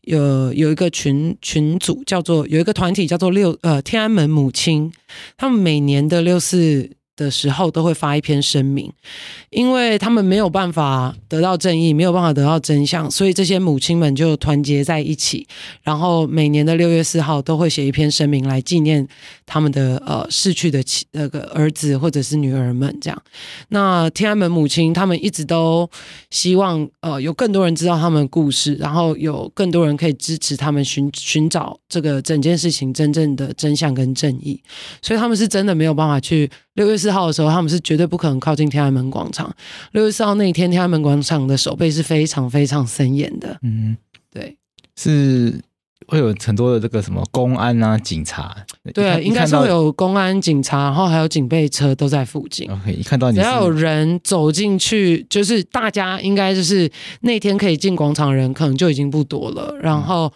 [0.00, 4.92] 有有一个群群组叫做有一个团体叫做六呃天安门母亲，
[5.36, 6.90] 他们每年的六四。
[7.16, 8.92] 的时候都会发一篇声明，
[9.50, 15.46] 因为他们没有办法得到正义，没有办法得到真相，所以这些母亲们就团结在一起，
[15.82, 19.06] 然后每年的六月四号都会写一篇声明来纪念
[19.44, 22.96] 他们的呃逝去的那个儿子或者是女儿们。
[23.00, 23.22] 这样，
[23.68, 25.88] 那天安门母亲他们一直都
[26.30, 34.58] 希望呃有更多人知道他们的故事，然后有更多人可以支持他们寻寻找这个整件事情真正的真相跟正义，
[35.02, 36.50] 所以他们是真的没有办法去。
[36.72, 39.54] 六月四号的时候，他们是绝对不可能靠近天安门广场。
[39.90, 43.58] 六月四号那一天，天安门广场的守备是非常非常森严的。
[43.60, 43.94] 嗯，
[44.30, 44.56] 对，
[44.96, 45.60] 是
[46.12, 48.54] 会有很多的这个什么公安啊、警察。
[48.92, 52.70] 对，应该是会有公安、警察，然后还有警备车都在附近。
[52.70, 56.90] OK，一看到你，只要有人走进去，就是大家应该就是
[57.22, 59.74] 那天可以进广场的人，可能就已经不多了。
[59.80, 60.30] 然后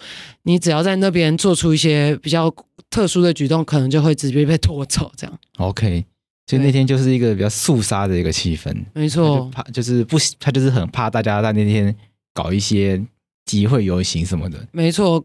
[0.45, 2.51] 你只要在那边做出一些比较
[2.89, 5.13] 特殊的举动，可能就会直接被拖走。
[5.15, 5.39] 这样。
[5.59, 6.07] OK。
[6.49, 11.93] 所以那天就是一个比较肃杀的一个气氛，没错，怕就是不，他就是很怕大家在那天
[12.33, 13.05] 搞一些
[13.47, 15.25] 集会游行什么的，没错，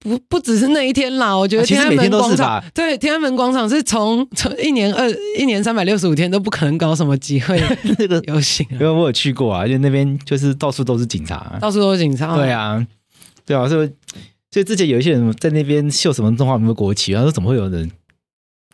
[0.00, 7.62] 不不只是那一天啦，我觉得天安门广场，其实每天都是吧，对，天安门广场是从从一年二一年三百六十五天都不可能搞什么集会
[7.98, 12.84] 那个游行，因为我有去过啊，而且那边就是到处都是警察，到处都是警察，对啊，
[13.46, 13.90] 对啊，所以
[14.50, 17.90] 所以之前有一些人在那边秀什么中华民国国旗，然后说怎么会有人？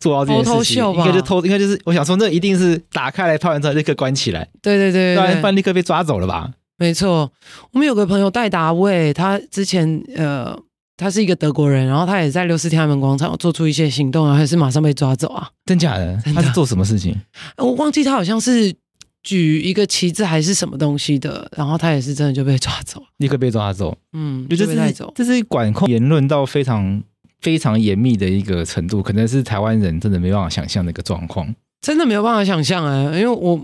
[0.00, 6.50] 做到这件事情，应该就偷，应该就是我想说，那一定是打开来拍完之后立刻关起来，对对对，对，不然立刻被抓走了吧？
[6.76, 7.30] 没错，
[7.72, 10.58] 我们有个朋友戴达卫，他之前呃，
[10.96, 15.48] 他是一个德国人，然后他也在六四天安门广场做出一些行动，然后也是马上被抓走啊？
[15.66, 16.20] 真假的？
[16.34, 17.16] 他是做什么事情？
[17.58, 18.74] 我忘记他好像是
[19.22, 27.02] 举一个旗子还是什么东西的，然后他也是真的就被抓走，立刻被抓走，嗯，就被带走，这是管控言论到非常。
[27.40, 33.04] 非常严密的一个程度，可能是台湾人真的没办法想象的一个状况，真的没有办法想象啊！
[33.14, 33.60] 因为我，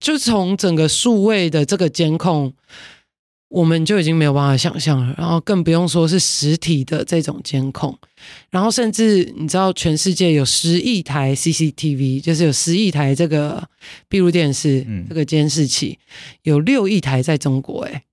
[0.00, 2.52] 就从整个数位的这个监控，
[3.48, 7.96] 我们就已经没有办法想象了，然后更不用说是实体的这种监控，
[8.50, 13.68] 然后甚至你知道，全世界有十亿台 CCTV，就是有十亿台这个
[14.08, 15.98] 闭路电视，嗯、这个监视器，
[16.42, 18.04] 有六亿台在中国，哎，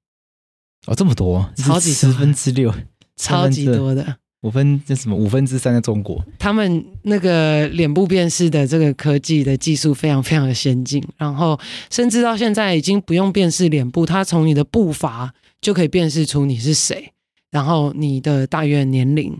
[0.87, 2.73] 哦，这么多，超级十分之六，
[3.15, 4.17] 超级多的。
[4.41, 17.11] 五分这什么五分之三的中国，他们那个脸部辨识的这个科技的技术非常非常的先进，然后甚至到现在已经不用辨识脸部，它从你的步伐就可以辨识出你是谁，
[17.51, 19.37] 然后你的大约年龄，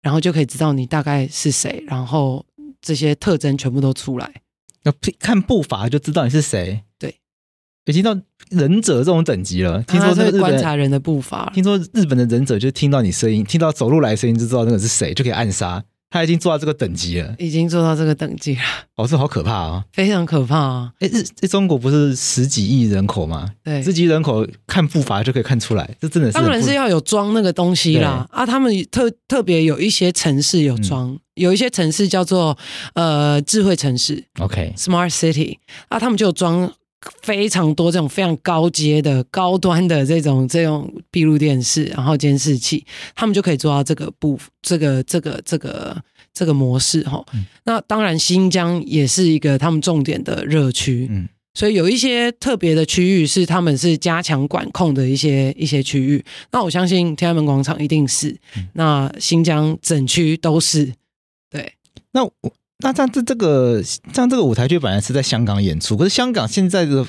[0.00, 2.44] 然后就可以知道你大概是谁，然后
[2.80, 4.32] 这些特征全部都出来，
[4.84, 6.82] 要看步伐就知道你是谁。
[7.86, 8.16] 已经到
[8.50, 9.82] 忍者这种等级了。
[9.84, 15.82] 听说那个观察人的步伐，听说日本的忍者就听到你声音，听到走路来声音就知道那个是谁，就可以暗杀。
[16.12, 18.60] 他已经做到这个等级了，已经做到这个等级了。
[18.96, 19.84] 哦，这好可怕啊、哦！
[19.92, 20.92] 非常可怕啊！
[20.98, 23.48] 哎，日这中国不是十几亿人口吗？
[23.62, 28.26] 对，十几亿人口看步伐就可以看出来，这真的是当然是要有装那个东西啦。
[28.32, 32.58] 啊，他们特特别有一些城市有装、嗯，有一些城市叫做
[32.94, 35.58] 呃智慧城市，OK，Smart City
[35.90, 36.72] 啊，他们就有装。
[37.22, 42.84] 非常多这种非常高阶的高端的这种这种闭路电视，然后监视器，
[43.14, 45.96] 他们就可以做到这个部这个这个这个
[46.32, 47.44] 这个模式哈、嗯。
[47.64, 56.24] 那当然，新疆也是一个他们重点的热区，嗯，所以有一些特别的区域是他们是加强管控的一些一些区域。
[56.52, 60.92] 那我相信天安门广场一定是，嗯、那新疆整区都是。
[61.50, 61.72] 对，
[62.12, 62.32] 那我
[62.82, 67.06] 那这样这这个像这个舞台剧本来是在香港演出，可是香港现在的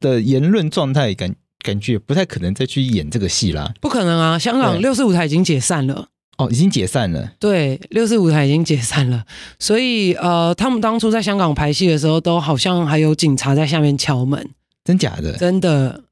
[0.00, 1.34] 的言论状态感
[1.64, 3.72] 感觉不太可能再去演这个戏啦。
[3.80, 6.08] 不可能啊，香港六四舞台已经解散了。
[6.38, 7.32] 哦，已经解散了。
[7.40, 9.24] 对，六四舞台已经解散了，
[9.58, 14.48] 所以呃，他们当初在香港排戏的时候，都好像还有警察在下面敲门。
[14.84, 15.32] 真假的？
[15.36, 16.04] 真的。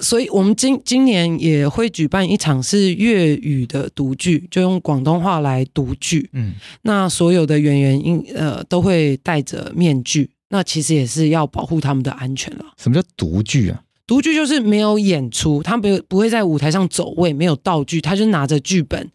[0.00, 6.30] 所以我们今今年也会举办一场是粤语的读剧，就用广东话来读剧。
[6.32, 12.64] 嗯，那所有的演员应呃都会戴着面具，那其实也是要保护他们的安全了。
[12.78, 13.82] 什么叫读剧啊？
[14.06, 19.10] 读剧就是没有演出，他不不会在舞台上走位，没有道具，他就拿着剧本。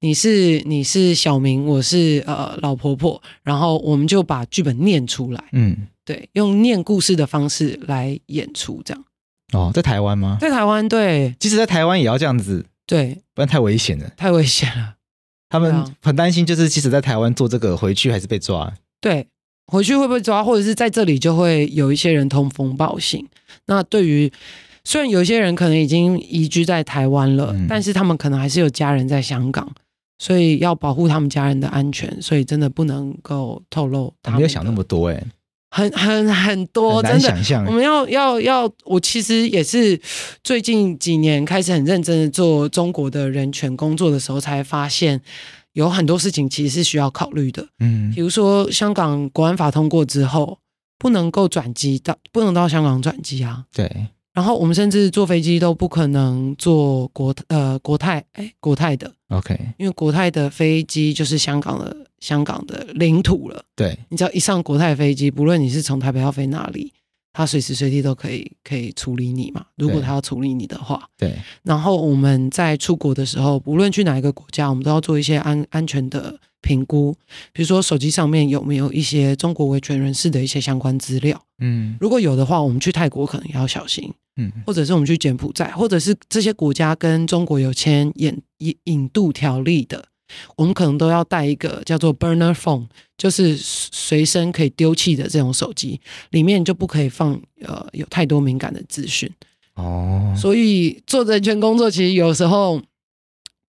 [0.00, 9.04] 你是你是小明，我是呃老婆婆，然后我们就把剧本念出来，嗯，对，用念故事的方式来演出，这样。
[9.54, 10.36] 哦，在台湾吗？
[10.40, 14.94] 在台湾，对，即使在台湾也要这样子，对，不然太危险了，太危险了。
[15.48, 18.72] 他们很担心，就是即使在台湾做这个，回去还是被抓。
[19.00, 19.26] 对，
[19.66, 23.28] 回去会不会抓，或者是在这里就会有一些人通风报信。
[23.66, 24.32] 那对于
[24.84, 29.72] 虽然有一些人可能已经移居在台湾了，嗯，但是他们可能还是有家人在香港。
[30.16, 34.38] 所以要保护他们家人的安全，所以真的不能够透露他们。
[34.38, 35.26] 没有想那么多哎、欸，
[35.74, 37.64] 很很很多，很难想象。
[37.66, 40.00] 我们要要要，我其实也是
[40.44, 45.20] 最近几年开始很认真的做中国的人权工作的时候，才发现
[45.72, 47.66] 有很多事情其实是需要考虑的。
[47.80, 50.60] 嗯，比如说香港国安法通过之后，
[50.96, 53.64] 不能够转机到，不能到香港转机啊。
[53.74, 54.06] 对。
[54.34, 63.64] 然后我们甚至坐飞机都不可能坐国呃国泰哎国泰的，OK，因为国泰的飞机就是香港的香港的领土了。
[63.76, 66.92] 对，你只要一上国泰飞机，不论你是从台北要飞哪里，
[67.32, 69.66] 他随时随地都可以可以处理你嘛。
[69.76, 71.36] 如果他要处理你的话，对。
[71.62, 77.14] 然后我们在出国的时候，不论去哪一个国家，我们都要做一些安安全的评估，
[77.52, 81.40] 比如说手机上面有没有一些中国维权人士的一些相关资料。
[81.60, 84.12] 嗯，如果有的话，我们去泰国可能也要小心。
[84.36, 90.04] 嗯，或者是我们去柬埔寨，或者是这些国家跟中国有签引引引渡条例的，
[90.56, 99.30] 我们可能都要带一个叫做 burner phone，就是随身可以丢弃的这种手机，里面就不可以放呃有太多敏感的资讯。
[99.74, 102.80] 哦，所以做人权工作其实有时候。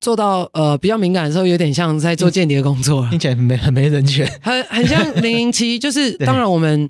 [0.05, 5.79] 做到呃比较敏感的时候，有点像在做间谍工作，听起来没很没人权，很很像零零七。
[5.79, 6.87] 就是 当然我们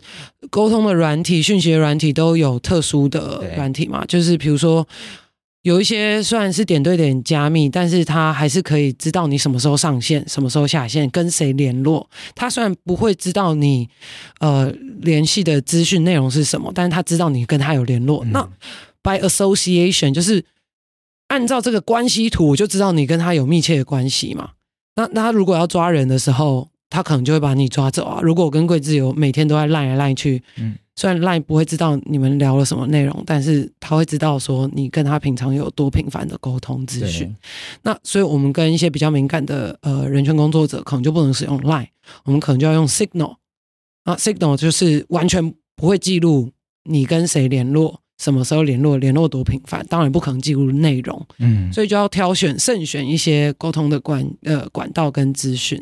[0.49, 4.86] 沟通的软体、讯息的软体都有特殊的软体嘛，就是比如说
[5.61, 12.09] 有一些虽然是点对点加密，但是它还是可以知道你什么时候上线、什么时候下线、跟谁联络。
[12.36, 13.88] 它虽然不会知道你
[14.41, 14.70] 呃
[15.03, 18.26] 联系的资讯内容是什么，但是它知道你跟他有联络。
[18.26, 18.49] 嗯、那
[19.01, 20.43] by association 就是。
[21.28, 24.51] 按照这个关系图，我就知道你跟他有密切的关系嘛。
[24.95, 28.19] 那那他如果要抓人的时候，他可能就会把你抓走啊。
[28.21, 37.36] 如果我跟桂志友每天都在赖来赖去，嗯，虽然赖不会知道你们聊了什么内容，但是他会知道说你跟他平常有多频繁的沟通资讯。
[37.82, 41.89] 那所以我们跟一些比较敏感的呃人权工作者，可能就不能使用赖，
[42.23, 43.36] 我们可能就要用 Signal
[44.03, 46.51] 啊，Signal 就是完全不会记录
[46.84, 47.99] 你跟谁联络。
[48.18, 55.82] 什么时候联络，联络多频繁，当然不可能记录内容，嗯，所以就要挑选、慎选一些沟通的管呃管道跟资讯，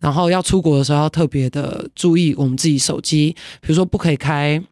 [0.00, 4.62] 然后要出国的时候要特别的注意我们自己手机，比如说不可以开，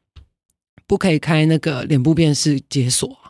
[0.87, 3.22] 不可以开那个脸部辨识解锁。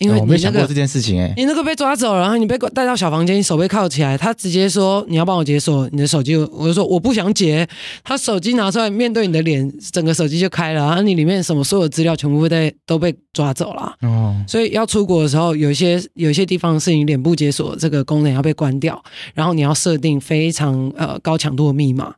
[0.00, 7.68] 因为、我没想过这件事情哎、欸，你那个被抓走了，然后你被带到小房间，你手被铐起来，他直接说你要帮我解锁你的手机，我就说我不想解，
[8.02, 13.94] 他手机拿出来面对你的脸，整个手机就开了，然后你里面什么所有资料全部被都被抓走了。
[14.00, 19.00] 哦，所以要出国的时候，有一些有一些地方是你脸部解锁这个功能要被关掉，
[19.34, 22.14] 然后你要设定非常呃高强度的密码，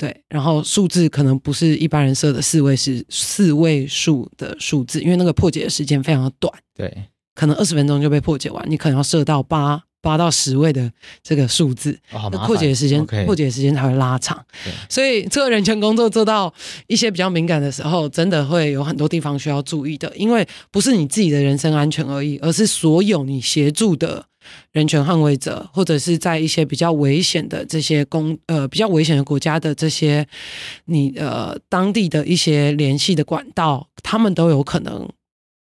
[0.00, 6.50] 对，然后数字可能不是一般人设的四位是四位数的数字，因为那个破解的时间非常的短。
[6.74, 7.04] 对。
[7.34, 10.90] 可能二十分钟就被破解完，你可能要设到八八到十位的
[11.22, 14.44] 这个数字，那、哦、破解的时间、破解的时间才会拉长。
[14.88, 16.52] 所以做人权工作做到
[16.86, 24.24] 一些比较敏感的时候，真的会有很多地方需要注意的，因为不是你自己的人身安全而已，而是所有你协助的
[24.72, 30.26] 人权捍卫者，或者是在一些比较危险的这些公呃比较危险的国家的这些
[30.86, 35.08] 你呃当地的一些联系的管道，他们都有可能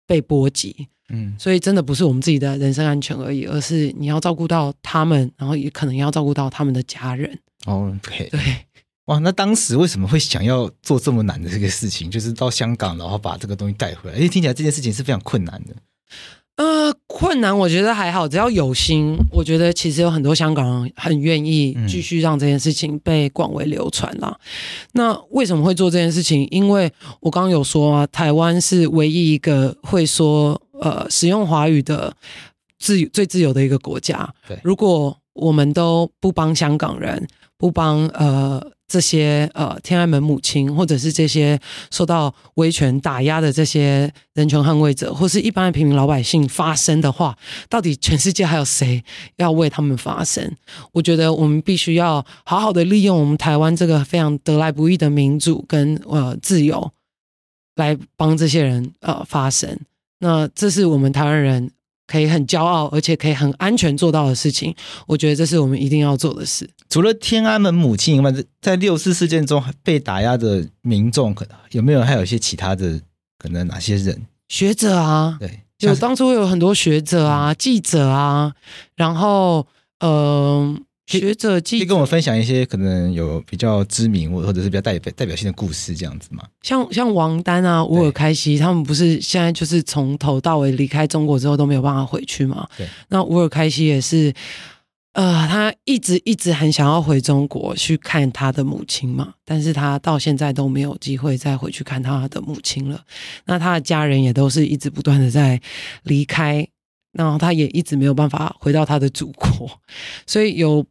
[0.06, 0.88] 被波及。
[1.10, 7.38] 嗯，所以真的不是我们自己的人身安全而已，而是你要照顾到他们，然后也可能要照顾到他们的家人。
[7.64, 8.40] 哦，对，对，
[9.06, 12.10] 哇，那当时为什么会想要做这么难的这个事情？
[12.10, 14.16] 就是到香港，然后把这个东西带回来。
[14.16, 15.74] 因为听起来这件事情是非常困难的。
[16.56, 24.36] 呃，困难我觉得还好，只要有心，我觉得其实有很多香港人很愿意继续让这件事情被广为流传啦。
[24.36, 24.42] 嗯、
[24.92, 26.48] 那为什么会做这件事情？
[26.50, 32.14] 因为我刚刚有说啊，台湾是唯一一个会说呃使用华语的
[32.78, 34.32] 自由最自由的一个国家。
[34.46, 37.26] 对，如果我们都不帮香港人，
[37.56, 38.72] 不帮呃。
[38.90, 41.60] 这些呃，天安门母亲，或者是这些
[41.90, 47.36] 受到威权打压的这些人权捍卫者，或是一般的平民老百姓发声的话，
[47.68, 49.04] 到底全世界还有谁
[49.36, 50.56] 要为他们发声？
[50.92, 56.90] 我觉得我们必须要好好的利用我们台湾这个非常得来不易的民主跟呃自由，
[57.74, 59.78] 来帮这些人呃发声。
[60.18, 61.70] 那这是我们台湾人。
[62.10, 64.74] 可以很骄傲，而且可以很安全做到的事情，
[65.06, 66.66] 我觉得这是我们一定要做的事。
[66.88, 72.98] 除了天安门母亲以外，在六四事件中被打压的民众，可能有没有还有一些其他的
[73.38, 74.22] 可能哪些人？
[74.48, 78.54] 学者啊，对，就当初有很多学者啊、记者啊，
[78.96, 79.66] 然后
[79.98, 80.08] 嗯。
[80.08, 86.44] 呃学者记者，可以跟我们分享一些可能有比较知名或或者是比较代表代表性的故事，这样子吗？
[86.60, 92.68] 像像王丹啊、乌尔开西，他们不是现在就是从头到尾离开中国之后都没有办法回去吗？
[92.76, 92.86] 对。
[93.08, 94.34] 那乌尔开西也是，
[95.14, 103.02] 呃，他一直一直很想要回中国去看他的母亲嘛，但是他到现在都没有机会再回去看他的母亲了。
[103.46, 105.58] 那他的家人也都是一直不断的在
[106.02, 106.68] 离开，
[107.12, 109.70] 然后他也一直没有办法回到他的祖国，
[110.26, 110.84] 所以有。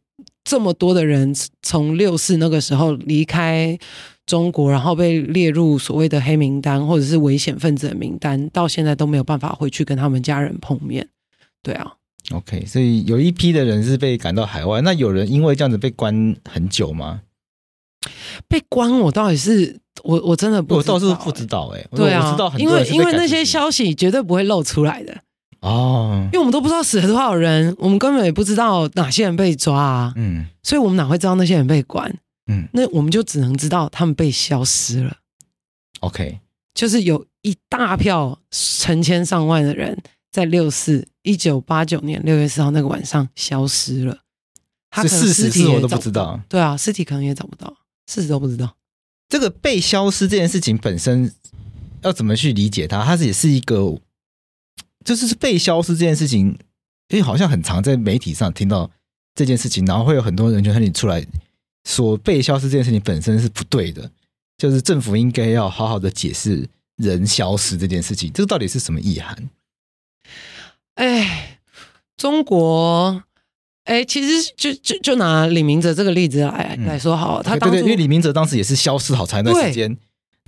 [0.48, 3.78] 这么多的人从六四那个时候离开
[4.24, 11.06] 中国，然后被列入所谓的黑名单或者是危险分子的名单，到现在都没有办法回去跟他们家人碰面。
[11.62, 11.92] 对啊
[12.32, 17.20] ，OK，所以有一批的人是被赶到海外，那有人因为这样子被关很久吗？
[18.48, 25.14] 被关，我到底是我我真的不知道，欸，我倒是不知道哎，欸，对啊，我知道很多，因为因为那些消息绝对不会露出来的。
[25.60, 32.16] 哦，因为我们都不知道死了多少人，我们根本也不知道哪些人被抓啊，嗯，所以我们哪会知道那些人被关？
[32.46, 35.16] 嗯，那我们就只能知道他们被消失了。
[36.00, 36.38] OK，
[36.74, 40.00] 就是有一大票成千上万的人
[40.30, 44.16] 在六四一九八九年六月四号那个晚上消失了，
[44.90, 48.76] 他可能尸体我都不知道，对啊，尸体可能也找不到，事实都不知道。
[49.28, 51.34] 这个被消失这件事情本身
[52.02, 53.04] 要怎么去理解它？
[53.04, 53.98] 它也是一个。
[55.16, 56.48] 就是被消失这件事情，
[57.08, 58.90] 因为好像很常在媒体上听到
[59.34, 61.24] 这件事情，然后会有很多人就和你出来
[61.84, 64.10] 说被消失这件事情本身是不对的，
[64.58, 69.48] 就是政府应该要好好的解释人消失这件事情，这个到底是什么意涵？
[70.96, 71.58] 哎，
[72.16, 73.22] 中国，
[73.84, 79.96] 哎，其实就就就拿李明哲这个例子来来说好了，他当初，对对，因为李明哲当时也是消失好长一段时间。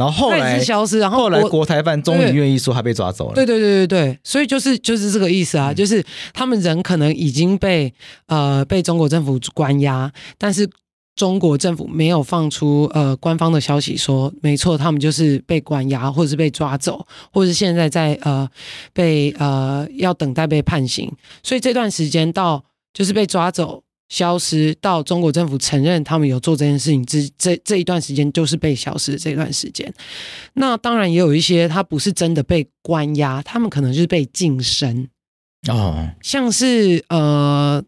[0.01, 3.35] 然后后来消失，然后后来国台办终于愿意说他被抓走了。
[3.35, 7.93] 对对对对对，所以就是就是这个意思啊，嗯、就是他们人可能已经被
[8.27, 10.67] 呃被中国政府关押，但是
[11.15, 18.49] 中国政府没有放出呃官方的消息说，没错，他们就是被关押，或者是被抓走，或者是现在在呃
[18.95, 23.83] 被呃要等待被判刑，所以这段时间到就是被抓走。
[24.11, 29.91] 消失到中国政府承认他们有做这件事情之这这一段时间，就是被消失的这段时间。
[30.55, 35.09] 那当然也有一些他不是真的被关押，他们可能就是被噤声
[35.69, 37.83] 哦，像是呃，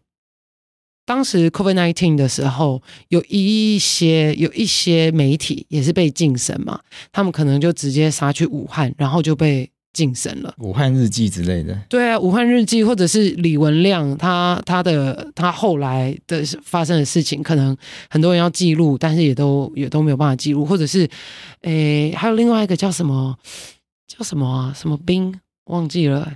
[1.05, 6.79] 当时 COVID nineteen 的时候，有一些有一些媒体也是被禁声嘛，
[7.11, 9.69] 他们可能就直接杀去武汉，然后就被。
[9.93, 11.79] 晋升了，武汉日记之类的。
[11.87, 17.77] 对啊，武汉日记，或者是李文亮，他他的他后来的发生的事情，可能
[18.09, 21.07] 很多人要记录，但是也都也都没有办法记录，或者是，
[21.61, 23.37] 诶，还有另外一个叫什么
[24.07, 24.73] 叫什么啊？
[24.75, 26.33] 什么兵忘记了？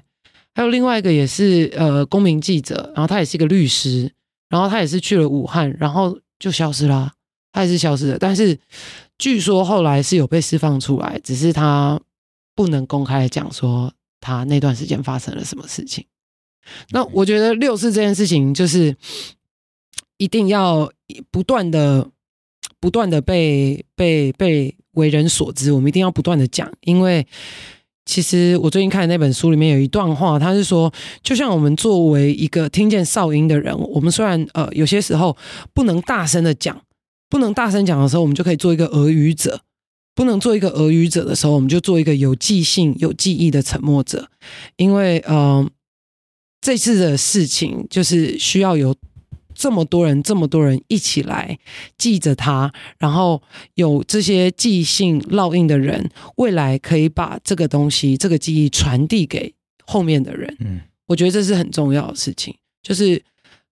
[0.54, 4.12] 还有另外一个也是呃公民记者，然后他也是一个律师，
[4.50, 7.12] 然后他也是去了武汉，然后就消失了，
[7.52, 8.60] 他也是消失的，但是
[9.18, 12.00] 据说后来是有被释放出来，只是他。
[12.58, 16.04] 不能公开讲说他那段时间发生了什么事情。
[16.90, 18.98] 那我觉得六四这件事情就是
[20.18, 20.92] 一定要
[21.30, 22.10] 不断的、
[22.80, 25.72] 不断的被被被为人所知。
[25.72, 27.26] 我们一定要不断的讲，因为
[28.06, 30.92] 其实我最近看的那本书里面有一段话，他是说，
[31.22, 35.38] 就像我们作为一个听见哨音的人，我们虽然呃有些时候
[35.74, 36.82] 不能大声的讲，
[37.30, 39.62] 不能大声讲的时候，我们就可以做一个耳语者。
[40.18, 44.28] 不能做一个俄语者的时候，我们就做一个有记性、有记忆的沉默者。
[44.76, 45.72] 因为，嗯、呃，
[46.60, 48.96] 这次的事情就是需要有
[49.54, 51.60] 这么多人，这么多人一起来
[52.00, 53.44] 记着他，然后
[53.76, 59.54] 有这些记性烙印的人，未来可以把这个东西、这个记忆传递给
[59.86, 60.58] 后面的人。
[60.62, 63.24] 嗯，我觉得这是很重要的事情，就是。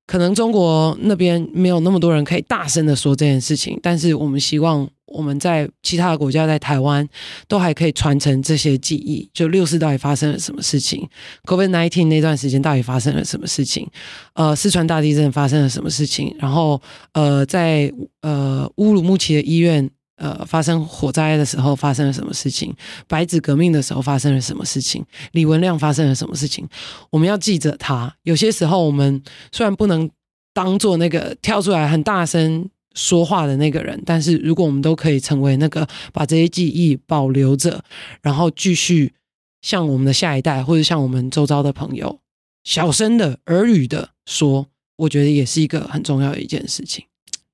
[0.07, 7.07] 可能中国那边没有那么多人可以大声的说这件事情，但是我们希望我们在其他的国家，在台湾
[7.47, 9.29] 都还可以传承这些记忆。
[9.33, 11.07] 就六四到底发生了什么事情
[11.45, 13.89] ？COVID nineteen 那段时间到底发生了什么事情？
[14.33, 16.35] 呃，四川大地震发生了什么事情？
[16.39, 16.81] 然后
[17.13, 17.91] 呃，在
[18.21, 19.89] 呃乌鲁木齐的医院。
[20.17, 22.73] 呃，发生火灾的时候发生了什么事情？
[23.05, 25.05] 白纸革命的时候发生了什么事情？
[25.33, 26.65] 李文亮发生了什么事情？
[27.09, 28.15] 我们要记着他。
[28.23, 30.09] 有些时候，我们虽然不能
[30.53, 37.83] 当做那个跳出来很大声说话的那个人，但是如果我们都可以成为那个把这些记忆保留着，
[38.21, 39.13] 然后继续
[39.61, 42.21] 向我们的下一代或者向我们周遭的朋友
[42.63, 47.03] 小声的耳语的说，我觉得也是一个很重要的一件事情。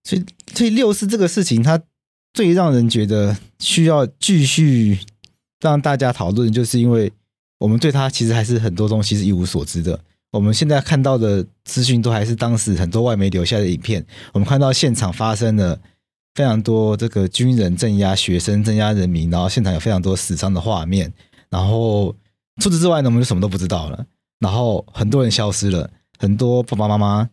[0.04, 1.82] 所以，所以六四这个事情，它。
[2.34, 5.00] 最让人觉得需要继续
[5.60, 7.12] 让大家讨论，就是因为
[7.60, 10.00] 我们对他其实还是很多东西是一无所知的。
[10.32, 14.06] 我们现在看到的资讯都还是当时很多外媒留下的影片。
[14.32, 15.78] 我们看到现场发生了
[16.36, 21.12] 非常多这个军人镇压学生、镇压人民，然后现场有非常多死伤的画面。
[21.50, 22.16] 然后
[22.62, 24.06] 除此之外呢，我们就什么都不知道了。
[24.40, 27.30] 然后很多人消失了，很多爸爸妈妈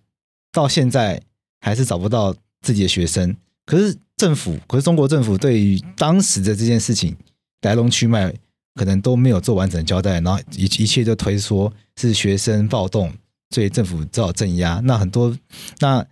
[0.53, 1.22] 到现在
[1.61, 3.36] 还是找不到自己的学生。
[3.64, 7.16] 可是政府，可是中国政府对于当时的这件事情
[7.62, 8.34] 来龙去脉，
[8.74, 13.12] 可能都没有做完整的交代，然后一一切就推说是学生暴动，
[13.54, 14.80] 所以政府只好镇压。
[14.84, 15.34] 那很多，
[15.78, 16.04] 那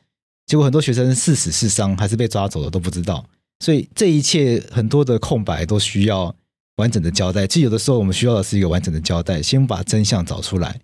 [0.46, 3.26] 结果很多学生是死是伤，还是被抓走了都不知道。
[3.60, 6.34] 所以这一切很多的空白都需要
[6.76, 7.46] 完整的交代。
[7.46, 10.80] 其实有的时候我们需要的是一个完整的交代，先把真相找出来。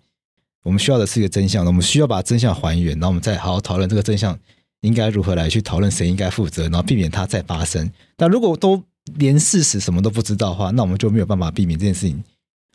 [0.63, 4.37] 我们需要的是一个真相，我们需要把真相还原，然后我们再好好讨论这个真相。
[4.83, 7.89] 应该如何来去讨论谁应该负责，然后避免它再发生？
[8.15, 8.83] 但如果都
[9.15, 12.23] 连事实什么都不知道的话，那我们就没有办法避免这件事情。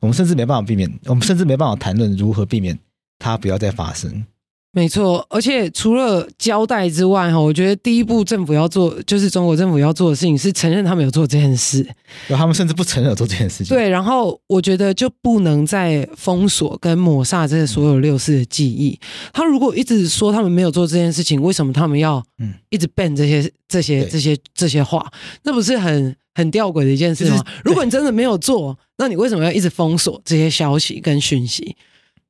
[0.00, 2.78] 我们甚至没办法避免，我们甚至没办法谈论如何避免
[3.18, 4.24] 它不要再发生。
[4.70, 11.84] 没错，而且除了交代之外，哈，我觉得第一步政府要做，就是中国政府要做的事情是承认他们有做这件事。
[12.28, 13.74] 他们甚至不承认有做这件事情。
[13.74, 18.96] 对，然后我觉得就不能再封锁跟抹煞这些所有六四的记忆。
[19.32, 25.10] 他如果一直说他们没有做这件事情，为什么他们要嗯一直 ban 这些这些这些这些话？
[25.42, 27.42] 那不是很很吊诡的一件事吗？
[27.64, 31.74] 如果你真的没有做，那你为什么要一直封锁这些消息跟讯息？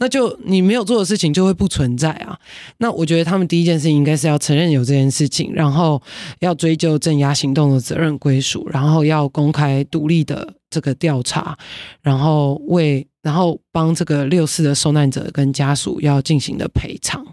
[0.01, 2.38] 那就你没有做的事情就会不存在啊。
[2.78, 6.01] 那我觉得他们第一件事情应该是要承认有这件事情，然后
[6.38, 11.59] 要追究镇压行动的责任归属，然后要公开独立的这个调查，
[12.01, 17.26] 然后为然后帮这个六四的受难者跟家属要进行的赔偿。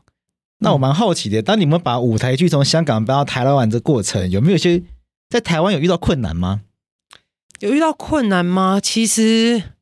[0.59, 4.81] 那我蛮好奇的，当你们把舞台剧从香港搬到台湾这过程，有没有些
[5.29, 6.61] 在台湾有遇到困难吗？
[7.59, 8.79] 有遇到困难吗？
[8.81, 9.74] 其实。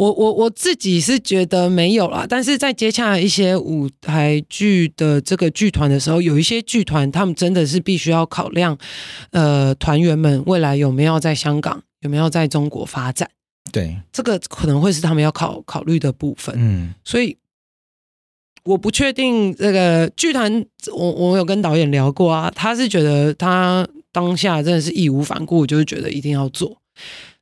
[0.00, 8.78] 我我我自己是觉得没有啦，但是在接洽一些舞台剧的这个剧团的时候，有一些剧团他们真的是必须要考量，
[9.32, 13.28] 呃，团员们未来有没有在香港，有没有在中国发展，
[13.70, 16.54] 对，这个可能会是他们要考考虑的部分。
[16.56, 17.36] 嗯，所以
[18.64, 20.64] 我不确定这个剧团，
[20.96, 26.78] 我我有跟导演聊过啊，他是觉得他当下真的是义无反顾，就是觉得一定要做。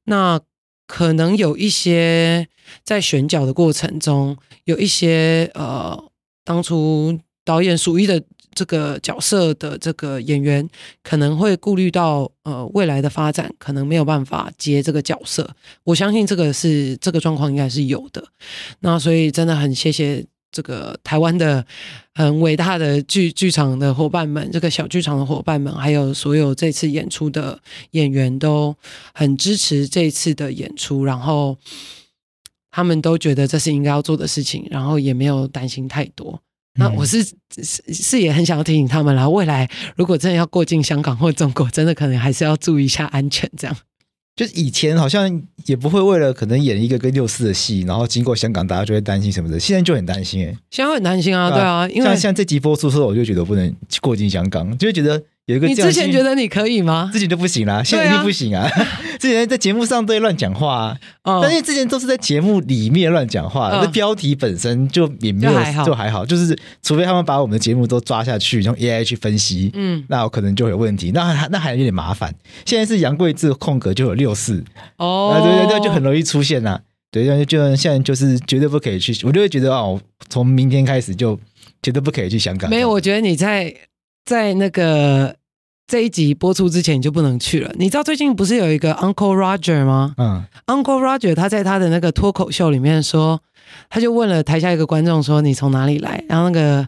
[0.06, 0.40] 那。
[0.88, 2.48] 可能有一些
[2.82, 6.02] 在选角的过程中，有一些呃，
[6.44, 8.20] 当初导演属意的
[8.54, 10.68] 这个角色的这个演员，
[11.04, 15.54] 可能会顾虑到呃未来的发展，可能没有办法接这个角色。
[15.84, 18.26] 我相信这个是这个状况应该是有的。
[18.80, 20.26] 那所以真的很谢谢。
[20.50, 21.64] 这个台湾的
[22.14, 27.60] 很伟大的剧剧场的伙伴们，这个小剧场的伙伴们，还有所有这次演出的
[27.92, 28.74] 演员都
[29.12, 31.56] 很支持这次的演出，然后
[32.70, 36.40] 他们都觉得这是应该要做的事情，然后也没有担心太多。
[36.74, 43.76] 那我是是是也很想要提醒他们啦，未来如果真的要过境香港或中国，真的可能还是要注意一下安全，这样。
[44.38, 49.58] 就是以前好像也不会为了可能演一个跟六四的戏，然后经过香港，大家就会担心什么的。
[49.58, 55.20] 现在就很担心哎、欸，现在会很担心啊，对啊，因为像像这集播出的时候，我就觉得不能过境香港，就会觉得。
[55.48, 57.08] 有一个，你之前觉得你可以吗？
[57.10, 58.68] 之前就不行啦，现在一定不行啊！
[58.68, 58.86] 啊
[59.18, 65.52] 之前在节目上都会乱讲话、啊，哦、但是之前都是在节目里面乱讲话，那、哦、标题本身就也没有
[65.86, 72.34] 就还，好，就是除非他们把我们的节目都抓下去，用 AI 去分析，嗯，那我可能就有问题，那还那还有点麻烦。
[72.66, 74.62] 现在是杨贵志空格就有六四
[74.98, 76.80] 哦，对对对，就很容易出现呐、啊，
[77.10, 81.40] 对，就就现在就是绝对不可以去，我就会觉得哦，从明天开始就。
[81.80, 82.68] 绝对不可以去香港。
[82.68, 83.72] 没有，我觉得你在
[84.28, 85.34] 在那个
[85.86, 87.72] 这一集播出之前你就不能去了。
[87.78, 90.14] 你知道最近不是有一个 Uncle Roger 吗？
[90.18, 93.40] 嗯，Uncle Roger 他在他的那个脱口秀里面说，
[93.88, 96.86] 他就问了台下一个观众说：“你从哪里来？”然后那个。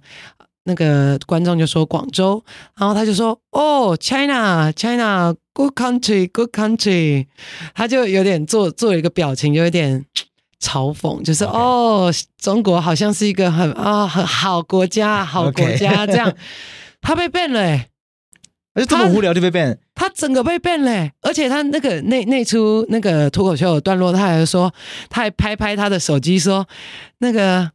[0.64, 2.45] 那个观众就说广州，
[2.76, 7.26] 然后他就说哦，China，China，good country，good country，
[7.74, 10.05] 他就有点做做了一个表情，就有点
[10.62, 16.30] 嘲讽，就是.哦，中国好像是一个很啊、哦、很好国家，好国家.这样，
[17.01, 17.88] 他被 ban 了，欸，
[18.74, 24.72] 而且这么无聊就被 ban，他整个被 ban 了，而且他那个那那出那个脱口秀的段落，他还说，
[25.09, 26.68] 他还拍拍他的手机说
[27.18, 27.72] 那个。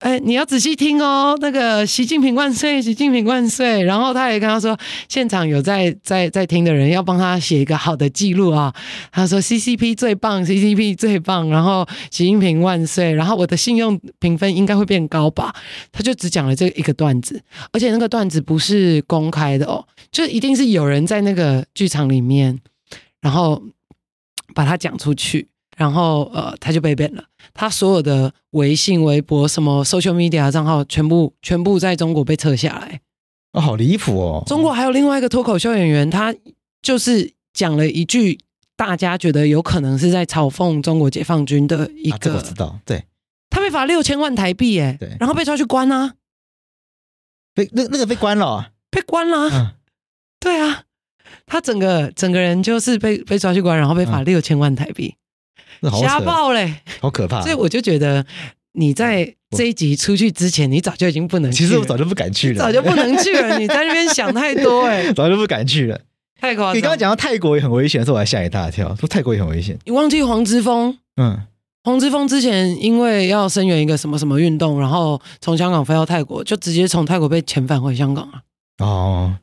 [0.00, 3.82] 哎，你要仔细听哦，那个习近平万岁，习近平万岁。
[3.82, 4.78] 然后他也跟他说，
[5.08, 8.74] 现场有在在在听的人要帮他写一个好的记录啊。
[9.10, 11.48] 他说 CCP 最棒，CCP 最棒。
[11.48, 13.14] 然后习近平万岁。
[13.14, 15.54] 然后我的信用评分应该会变高吧？
[15.90, 17.42] 他就只讲了这一个段子，
[17.72, 19.82] 而且那个段子不是公开的哦，
[20.12, 22.60] 就一定是有人在那个剧场里面，
[23.22, 23.62] 然后
[24.54, 25.48] 把它讲出去。
[25.76, 27.22] 然后呃，他就被 ban 了，
[27.52, 33.02] 他所有的微信、微博、什么 social media 账号，全部全部在中国被撤下来。
[33.52, 34.42] 哦，好离谱哦！
[34.46, 36.34] 中国还有另外一个脱口秀演员，他
[36.82, 38.38] 就是讲了一句
[38.74, 43.04] 大家觉得有可能是在嘲讽中国解放军的一个，啊、这个、我知道，对，
[43.50, 46.14] 他被罚六千万台币，哎，对，然后被抓去关啊，
[47.54, 49.72] 被那那个被关了，啊，被关了，嗯、
[50.40, 50.84] 对啊，
[51.44, 55.14] 他整个整个人就是被被抓去关，然后被罚六千万台币。
[55.16, 55.20] 嗯
[56.00, 57.40] 瞎爆嘞，好可怕！
[57.42, 58.24] 所以我就觉得
[58.72, 61.68] 你在这一集出去之前，你早就已经不能去了。
[61.68, 63.58] 其实我早就不敢去了，早就不能去了。
[63.58, 66.00] 你 在那边想太多哎，早就不敢去了，
[66.40, 66.76] 太夸张。
[66.76, 69.78] 你刚刚讲到泰国也很危险的时候，我还吓一大跳，说泰国也很危险。
[69.84, 70.98] 你忘记黄之锋？
[71.16, 71.40] 嗯，
[71.84, 78.42] 黄之锋之前因为要声援一个什么什么运动，然后从香港飞到泰国，就直接从泰国被遣返回香港了。
[78.78, 79.34] 哦，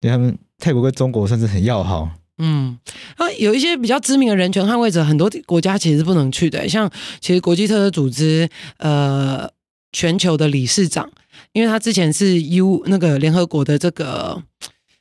[0.00, 2.10] 因为他们泰国跟中国算是很要好。
[2.38, 2.78] 嗯，
[3.16, 6.68] 啊，有一些比较知名的人权捍卫者，很多国家其实是不能去的。
[6.68, 9.48] 像其实国际特赦组织，呃，
[9.92, 11.10] 全球的理事长，
[11.52, 14.42] 因为他之前是 U 那个联合国的这个，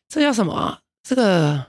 [0.09, 0.79] 这叫什么啊？
[1.07, 1.67] 这个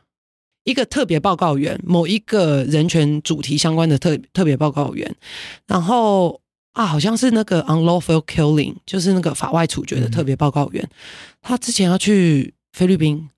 [0.65, 5.15] 一个特别报告员，某一个人权主题相关的特特别报告员。
[5.67, 6.41] 然后
[6.73, 10.83] 啊，好像是那个 unlawful killing，就是那个法外处决的特别报告员。
[10.83, 10.91] 嗯、
[11.41, 13.31] 他之前要去菲律宾，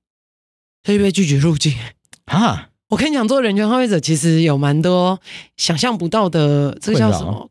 [0.82, 1.72] 他就被拒绝入境。
[2.26, 2.68] 啊！
[2.90, 5.18] 我跟你讲，做人权捍卫者其实有蛮多
[5.56, 7.50] 想象不到的，这个叫什么？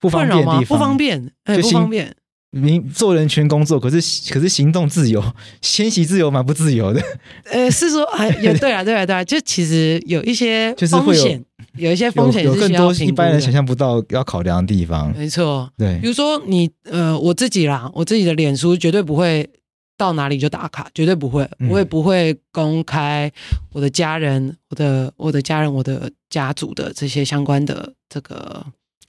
[0.00, 0.60] 不方便吗？
[0.66, 2.14] 不方便，哎，不方便。
[2.52, 5.22] 你做人权工作，可是可是行动自由，
[5.60, 7.02] 迁徙自由蛮不自由的。
[7.50, 11.44] 呃，是说，哎， 也对啊，对啊，对啊，就其实有一些风险，
[11.76, 15.12] 有一些风险，有更多一般人想象不到要考量的地方。
[15.14, 19.50] 没错，对，比如说你，呃，我自己啦，我自己的脸书绝对不会。
[19.98, 23.30] 到哪里就打卡，绝对不会，我也不会公开
[23.72, 28.64] 我的家人、我的我的家人、我的家族的这些相关的这个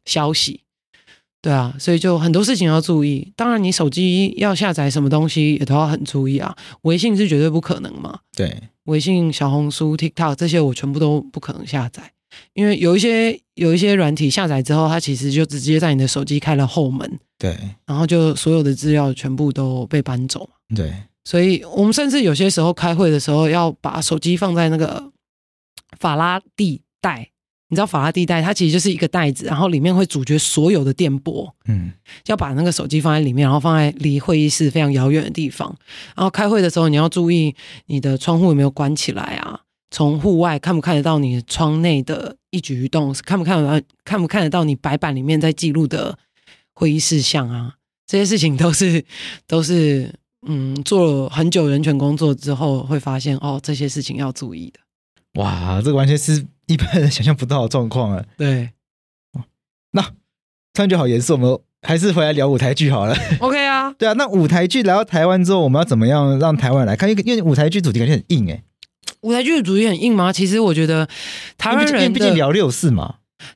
[0.05, 0.63] 消息，
[1.41, 3.31] 对啊，所以就很多事情要注意。
[3.35, 6.57] 当然，你手机要下载什么东西也都要很注意啊。
[6.81, 12.11] 微信是绝对不可能嘛，对，微信、小红书、TikTok 这些我全部都不可能下载，
[12.53, 20.49] 因为有一些有一些软体下载之后，它其实就直接在你的手机开了后门，对，然后就所有的资料全部都被搬走。
[20.75, 25.11] 对，所以我们甚至有些时候开会的时候，要把手机放在那个
[25.99, 27.31] 法拉第袋。
[27.71, 31.55] 你知道法拉第袋，它其实就是一个袋子，然后里面会阻绝所有的电波。
[31.65, 31.91] 嗯，
[32.25, 35.77] 要把那个手机放在里面，然后放在离会议室非常遥远的地方。
[36.15, 37.55] 然后开会的时候，你要注意
[37.85, 39.61] 你的窗户有没有关起来啊？
[39.91, 43.13] 从户外看不看得到你窗内的一举一动？
[43.25, 43.87] 看不看得到？
[44.03, 46.17] 看不看得到你白板里面在记录的
[46.73, 47.75] 会议事项啊？
[48.05, 49.05] 这些事情都是
[49.47, 50.13] 都是。
[50.47, 54.79] 嗯，做了很久人权工作之后，会发现哦，这些事情要注意的。
[55.33, 58.23] 哇，这个完全是一般人想象不到的状况啊！
[58.37, 58.69] 对，
[59.91, 63.13] 那突然就好严肃，我们还是回来聊舞台剧好了。
[63.41, 67.09] OK 啊，对啊，那舞台剧来到台湾之后，我们要怎么样让台湾人来看？
[67.09, 68.63] 因为因为舞台剧主题感觉很硬哎。
[69.21, 70.31] 舞台剧的主题很硬吗？
[70.31, 71.07] 其实我觉得
[71.57, 73.15] 台湾人毕竟聊六四嘛。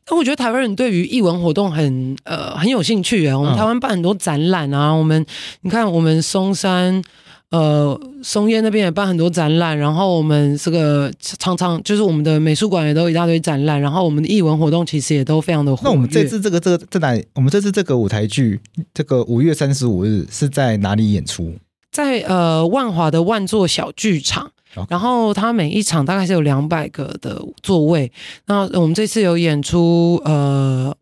[0.10, 3.38] 那我觉得台湾人对于艺文活动很呃很有兴趣啊。
[3.38, 5.26] 我们台湾办很多展览啊，我们
[5.62, 7.02] 你看我们松山
[7.50, 15.82] 呃松烟那边也办很多展览，然后我们这个常常就是我们的美术馆也都有一大堆展览，然后我们的艺文活动其实也都非常的火。
[15.84, 17.26] 那我们这次这个这个在哪里？
[17.36, 18.60] 我们这次这个舞台剧
[18.94, 21.54] 这个五月三十五日是在哪里演出？
[21.92, 24.52] 在呃万华的万座小剧场。
[24.90, 28.12] 然后它每一场大概是有两百个的座位。
[28.48, 30.96] 那我们这次有演出，呃，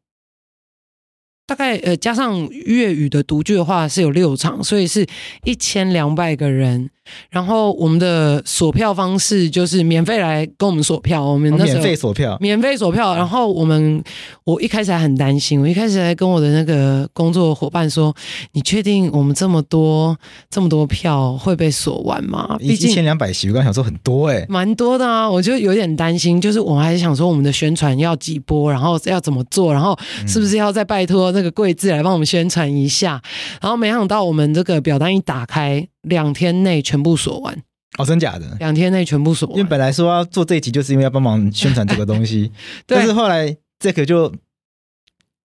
[1.45, 5.07] 大概呃加上粤语的独剧的话是有六场，所以是
[5.43, 6.89] 一千两百个人。
[7.29, 13.15] 然后我们的锁票方式就是免费来跟我们锁票，我们那时候免费锁票，免费锁票。
[13.15, 14.03] 然后我们
[14.43, 18.15] 我一开始还很担心，我一开始还跟我的那个工作伙伴说
[18.53, 20.17] ：“你确定我们这么多
[20.49, 26.39] 这么多票会被锁完吗？”毕竟一千两百席，我刚想说很多哎、欸，蛮多的啊，我就有点担心。
[26.39, 29.97] 就是我们还是想说，我们的宣传要几波，然后要怎么做，然后
[30.27, 33.21] 是不是要再拜托那个贵志来帮我们宣传一下？
[33.61, 35.87] 然后没想到我们这个表单一打开。
[36.03, 37.63] 两天内全部锁完
[37.97, 38.55] 哦，真假的？
[38.59, 42.51] 两天内全部锁完，因为本来说要做这一集，就是因为要帮忙宣传这个东西，
[42.85, 44.33] 但是后来 Jack 就。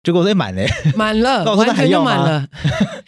[0.01, 2.47] 结果我说满了，满了， 那我说那还要吗？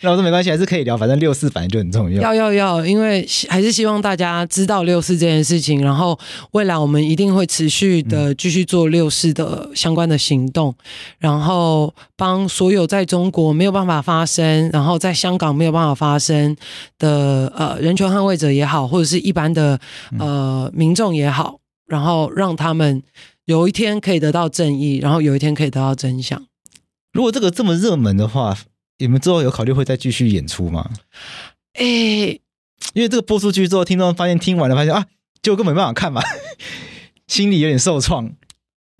[0.01, 2.21] 那我 说没关系，还是可以聊，反正六四反正就很重要。
[2.21, 6.19] 要要要，因为还是希望大家知道六四这件事情，然后
[6.51, 10.85] 未来我们一定会持续的继续做六四的相关的行动，嗯、
[11.19, 16.53] 然后帮所有在中国没有办法发声，然后在香港没有办法发声
[16.99, 19.79] 的呃人权捍卫者也好，或者是一般的
[20.19, 23.01] 呃民众也好，然后让他们
[23.45, 26.43] 有一天可以得到正义，然后有一天可以得到真相。
[27.13, 28.57] 如果这个这么热门的话，
[28.99, 30.89] 你们之后有考虑会再继续演出吗？
[31.73, 32.41] 哎、欸，
[32.93, 35.05] 因为这个播出去之后，听众发现听完了，发现啊，
[35.41, 36.21] 就根本没办法看嘛，
[37.27, 38.33] 心里有点受创。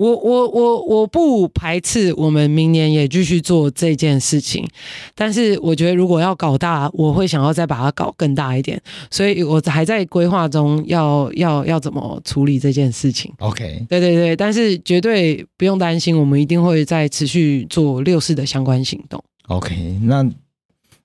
[0.02, 4.68] 我我我我不排斥我们明年也继续做这件事情，
[5.14, 8.82] 但是我觉得如果要搞大，我会想要再把它搞更大一点，
[9.12, 13.32] 所以我还在规划中要要要怎么处理这件事情。
[13.38, 19.24] OK，对对对，但是绝对不用担心，我们一定会再持续做六四的相关行动。
[19.50, 20.28] OK，那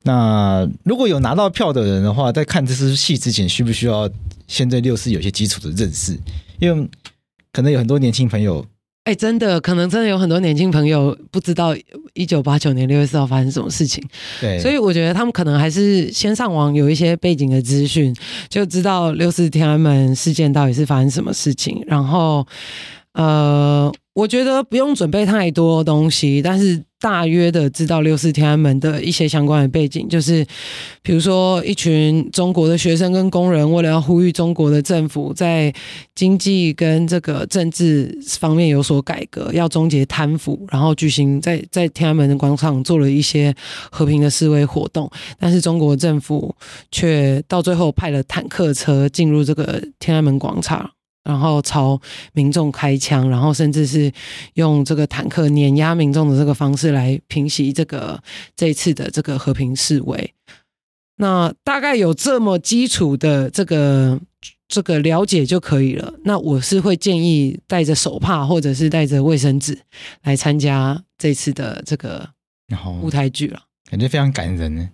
[0.04, 4.08] 那如果有拿到票的人的话，在看这出戏之前，需不需要
[4.46, 6.18] 先对六四有些基础的认识？
[6.58, 6.88] 因为
[7.52, 8.64] 可能有很多年轻朋友。
[9.06, 11.72] 哎，真的，可能真的有很多年轻朋友不知道
[12.14, 14.02] 一九八九年六月四号发生什么事情，
[14.40, 18.12] 对，所以我觉得他们可能还是先上网有一些背景的资讯，
[18.48, 22.44] 就知道六四天安门事件到底是发生什么事情，然后，
[23.12, 23.92] 呃。
[24.16, 30.42] 我觉得不用准备太多东西，但是大约的知道六四天安门的一些相关的背景，就是
[31.02, 35.70] 比如说一群中国的学生跟工人，为了要呼吁中国的政府在
[36.14, 43.54] 经济跟这个政治方面有所改革，要终结贪腐，然后举行在在天安门的广场做了一些
[43.90, 46.56] 和平的示威活动，但是中国政府
[46.90, 50.90] 却到最后派了坦克车进入这个天安门广场。
[51.26, 52.00] 然后朝
[52.32, 54.12] 民众开枪，然后甚至是
[54.54, 58.22] 用这个坦克碾压民众的这个方式来平息这个
[58.54, 60.32] 这一次的这个和平示威。
[61.16, 64.20] 那大概有这么基础的这个
[64.68, 66.12] 这个了解就可以了。
[66.24, 69.78] 那我是会建议带着手帕或者是带着卫生纸
[70.22, 72.28] 来参加这次的这个
[73.02, 74.88] 舞台剧了，感觉非常感人呢。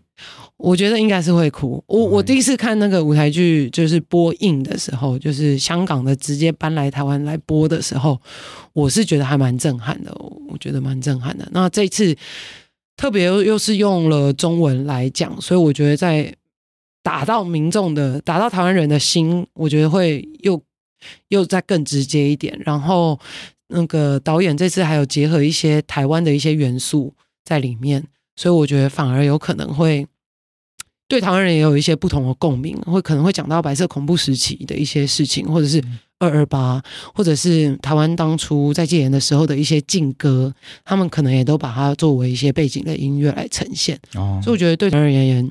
[0.57, 1.83] 我觉得应该是会哭。
[1.89, 8.21] 我我第一次看那个舞台剧，就是播映的时候，就是香港的直接搬来台湾来播的时候，
[8.73, 10.15] 我是觉得还蛮震撼的。
[10.49, 11.49] 我觉得蛮震撼的。
[11.51, 12.17] 那这次
[12.97, 16.33] 特别又又是用了中文来讲，所以我觉得在
[17.03, 20.63] 打到民众的、打到台湾人的心，我觉得会又
[21.29, 22.57] 又再更直接一点。
[22.65, 23.19] 然后
[23.69, 27.13] 那个导演这次还有结合一些台湾的一些元素
[27.45, 28.07] 在里面，
[28.37, 30.07] 所以我觉得反而有可能会。
[31.13, 35.79] 对台湾人也有一些不同的共鸣，会可能会讲到白色恐怖时期的一些事情，或者是
[36.19, 36.83] 二二八，
[37.15, 40.51] 或者是台湾当初在戒严的时候的一些禁歌，
[40.87, 44.01] 他们可能也都把它作为一些背景的音乐来呈现。
[44.15, 45.51] 哦，所以我觉得对台湾人而言，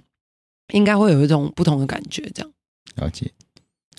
[0.73, 2.27] 应该会有一种不同的感觉。
[2.33, 2.51] 这样
[2.95, 3.29] 了解。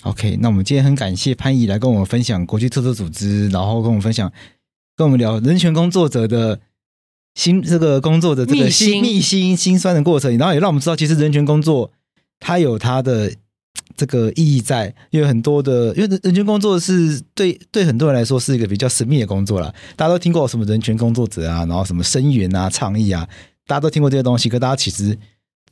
[0.03, 4.33] OK，那我们今天很感谢潘仪来跟我们分享国际特色组织，然后跟我们分享，
[4.97, 6.59] 跟我们聊人权工作者的。
[7.35, 11.91] 心这个工作的这个心密心心酸的过程，然后也让我们知道，其实人权工作
[12.41, 13.33] 它有它的
[13.97, 19.73] 这个意义在，因为很多的，因为人权工作是对对很多人来说是一个比较神秘的工作啦。
[19.97, 23.29] 大家都听过什么人权工作者啊，然后什么声援啊、倡议啊，
[23.67, 25.19] 大家都听过这些东西，可大家其实。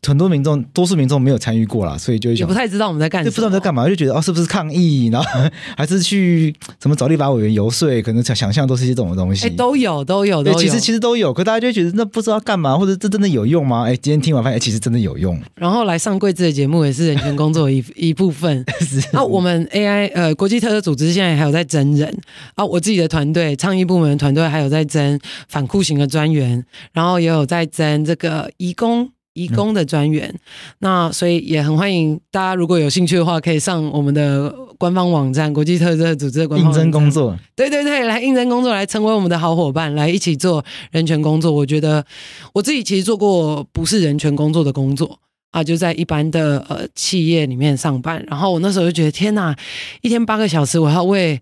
[0.06, 5.28] 很多民众，多数民众没有参与过啦，所以就也不太知道我们在干什么，就不知道我们在干嘛，就觉得哦，是不是抗议，然后
[5.76, 9.46] 还是去什么找立法委员游说，可能想想象都是一些这种东西。
[9.46, 10.54] 哎，都有，都有，对。
[10.54, 13.84] 其实其实都有，可大家就觉得那不知道干嘛，或者这真的有用吗？
[13.84, 15.38] 哎，今天听完发现，其实真的有用。
[15.56, 18.64] 然后来上贵志的节目也是人权工作一 一部分。
[19.12, 22.10] 那我们 AI 呃国际特色组织现在还有在征人
[22.54, 29.10] 啊，我自己的团队倡议部门的团队还有在征反酷刑的专员，然后也有在征这个移工。
[29.32, 30.28] 移工的专员。
[30.28, 30.40] 嗯、
[30.78, 37.36] 那所以也很欢迎大家，如果有兴趣的话，可以上我们的官方网站——国际特赦组织的官方网站应征工作。
[37.54, 41.52] 对对对，来应征工作，来成为我们的好伙伴，来一起做人权工作。
[41.52, 42.04] 我觉得
[42.52, 45.18] 我自己其实做过不是人权工作的工作
[45.50, 48.24] 啊，就在一般的呃企业里面上班。
[48.28, 49.56] 然后我那时候就觉得，天哪，
[50.00, 51.40] 一天八个小时，我要为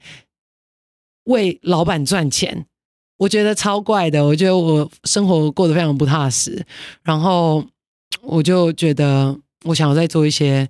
[1.24, 2.66] 为老板赚钱。
[3.18, 6.64] 我觉得超怪的，我觉得我生活过得非常不踏实，
[7.02, 7.64] 然后
[8.28, 10.68] 我就觉得我想要再做一些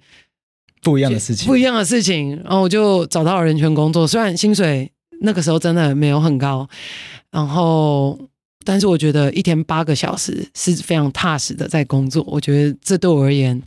[0.82, 4.90] 不一样的事情，不一样的事情，然后我就找到了人权工作，虽然薪水
[5.20, 6.68] 那个时候真的没有很高，
[7.30, 8.18] 然后
[8.64, 13.62] 但是我觉得一天八个小时是非常踏实的在工作，我觉得这对我而言，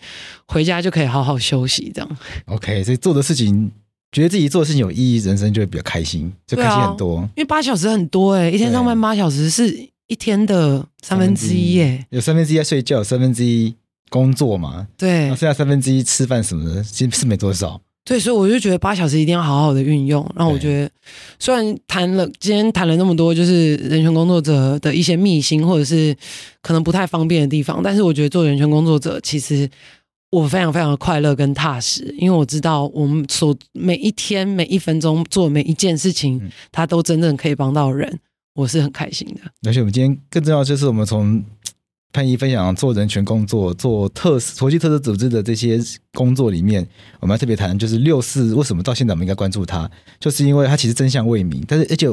[0.47, 2.17] 回家就可以好好休息，这样。
[2.45, 3.71] OK，所以做的事情。
[4.13, 7.19] 觉得自己做的事情有意义，人生就会比较开心，就开心很多。
[7.19, 9.73] 啊、因为八小时很多哎、欸，一天上班八小时是
[10.07, 12.05] 一天的三分之一耶。
[12.09, 13.73] 有三分之一在睡觉，有三分之一
[14.11, 14.87] 工作嘛。
[14.95, 17.81] 对，剩下三分之一吃饭什么的，其实是没多少。
[18.05, 20.23] 对，所以我就觉得八小时一定要好好的运用。
[20.35, 20.91] 然后我觉得，
[21.39, 26.15] 虽然谈了今天谈了那么多，就是人权工作者的一些秘辛，或者是
[26.61, 29.67] 可能不太方便的地方，但是我觉得做人权工作者其实。
[30.33, 36.41] 我非常非常的快乐跟踏实，因为我知道我们所每一天每一分钟做每一件事情，
[36.71, 38.17] 它都真正可以帮到人，
[38.55, 39.41] 我是很开心的。
[39.67, 41.43] 而且我们今天更重要就是我们从
[42.11, 45.79] 潘仪分享做人权工作、做特国际特色组织的这些
[46.13, 46.87] 工作里面，
[47.19, 49.89] 我们要特别谈就是六四为什么到现在我们应该关注它，
[50.19, 52.07] 就是因为它其实真相未明，但是而且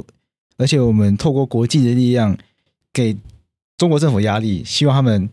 [0.57, 2.36] 而且我们透过国际的力量
[2.92, 3.16] 给
[3.76, 5.28] 中国政府压力，希望他们。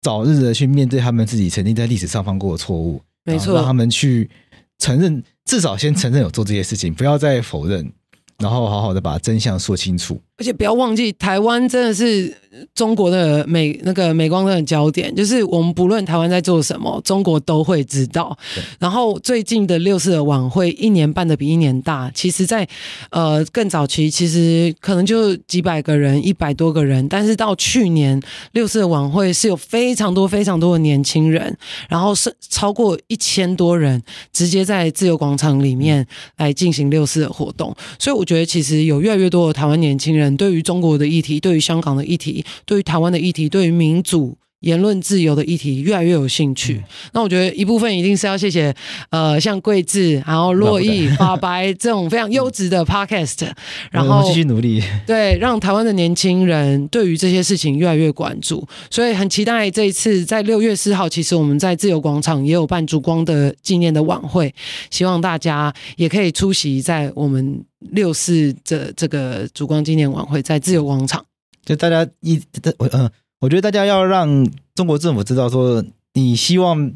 [0.00, 4.30] 早日的去面对他们自己曾经在历史上犯过的错误，没错，让他们去
[4.78, 7.92] 承认，至少先承认有做这些事情，不要再否认，
[8.38, 10.18] 然后好好的把真相说清楚。
[10.36, 12.32] 而且不要忘记，台湾真的是
[12.74, 18.36] 中国的美那个美光灯的焦点，就是我们不论台湾在做什么，中国都会知道。
[18.78, 22.10] 然后最近的六四的晚会，一年办的比一年大。
[22.14, 22.68] 其实在，在
[23.10, 27.08] 呃更早期，其实可能就几百个人，一百多个人。
[27.08, 28.20] 但是到去年
[28.52, 31.56] 六四的晚会，是有非常多非常多的年轻人，
[31.88, 34.02] 然后是超过一千多人，
[34.32, 36.04] 直接在自由广场里面
[36.38, 37.72] 来进行六四的活动。
[37.98, 40.36] 所以我觉得，其实有越来越多的台湾年轻人。
[40.36, 44.36] 对于中国的议题，对于香港的议题，对于台湾的议题，对于民主。
[44.62, 48.74] 言论自由的议题越来越有兴趣，嗯、那我觉得一部分一定是要谢谢，
[49.10, 53.54] 呃，像桂智，然后洛毅、法白 这种非常优质的 podcast，、嗯、
[53.92, 64.52] 然后继续努力，对，让台湾的年轻人对于这些事情越来越关注，所以很期待这一次在六月四号，其实我们在自由广场也有办烛光的纪念的晚会，
[64.90, 71.24] 希望大家也可以出席在我们六四这这个烛光纪念晚会，在自由广场，
[71.68, 72.40] 就大家一
[72.78, 73.10] 我嗯。
[73.40, 76.92] 我觉得大家要让中国政府知道，说你希望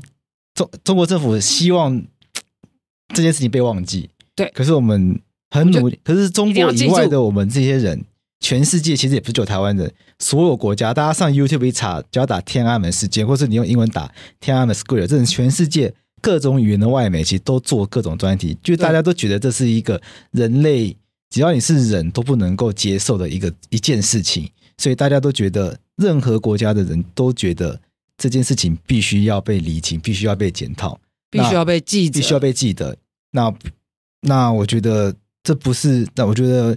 [0.54, 2.02] 中中国政府希望
[3.14, 4.10] 这件事情被忘记。
[4.34, 5.20] 对，可是我们
[5.50, 6.00] 很努力。
[6.02, 8.04] 可是中国以外的我们这些人，
[8.40, 20.02] 全世界其实也不是只有台湾人，所有国家，大家上 YouTube 一查，只要打天安门事件，或是你用英文打天安门 Square，这是全世界各种语言的外媒，其实都做各种专题，就大家都觉得这是一个
[20.32, 20.96] 人类，
[21.30, 24.50] 只要你是人都不能够接受的一个一件事情，
[24.82, 25.78] 所以大家都觉得。
[25.96, 27.78] 任何国家的人都觉得
[28.16, 30.98] 这件事情必须要被理清，必须要被检讨，
[31.30, 32.96] 必须要被记，必须要被记得。
[33.32, 33.54] 那
[34.22, 35.14] 那我觉得
[35.44, 36.76] 这不是，那我觉得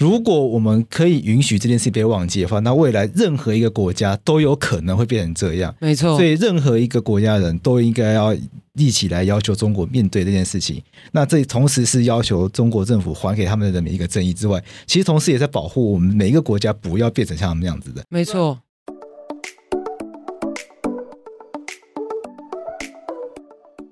[0.00, 5.74] 如果我们可以允许这件事被忘记的话，那未来任何一个国家都有可能会变成这样。
[5.78, 8.34] 没错，所以任何一个国家人都应该要
[8.74, 10.82] 一起来要求中国面对这件事情。
[11.12, 18.02] 那这同时是要求中国政府还给他们的人民一个正义之外，其实同时也在保护我们每一个国家不要变成像他们那样子的。
[18.08, 18.58] 没错。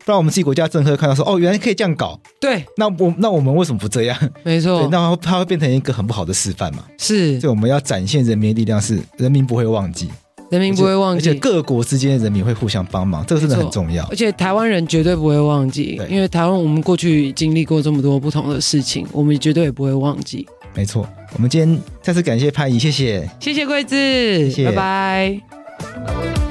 [0.09, 2.19] 让我们自己国家政客看到说，哦，原来可以这样搞。
[2.41, 4.17] 对，那我那我们为什么不这样？
[4.43, 6.85] 没错，那它会变成一个很不好的示范嘛？
[6.99, 10.09] 是，所以我们要展现人民的力量，是人民不会忘记，
[10.51, 14.05] 人民不会忘记，而且各国之间的人民会互相帮忙，这个真的很重要。
[14.07, 20.47] 而且台湾人绝对不会忘记，因为台湾我们过去经历过这么多不同的事情，我们绝对也不会忘记。
[20.75, 26.48] 没错，我们今天再次感谢潘怡，谢谢，谢谢桂子，谢谢，拜拜。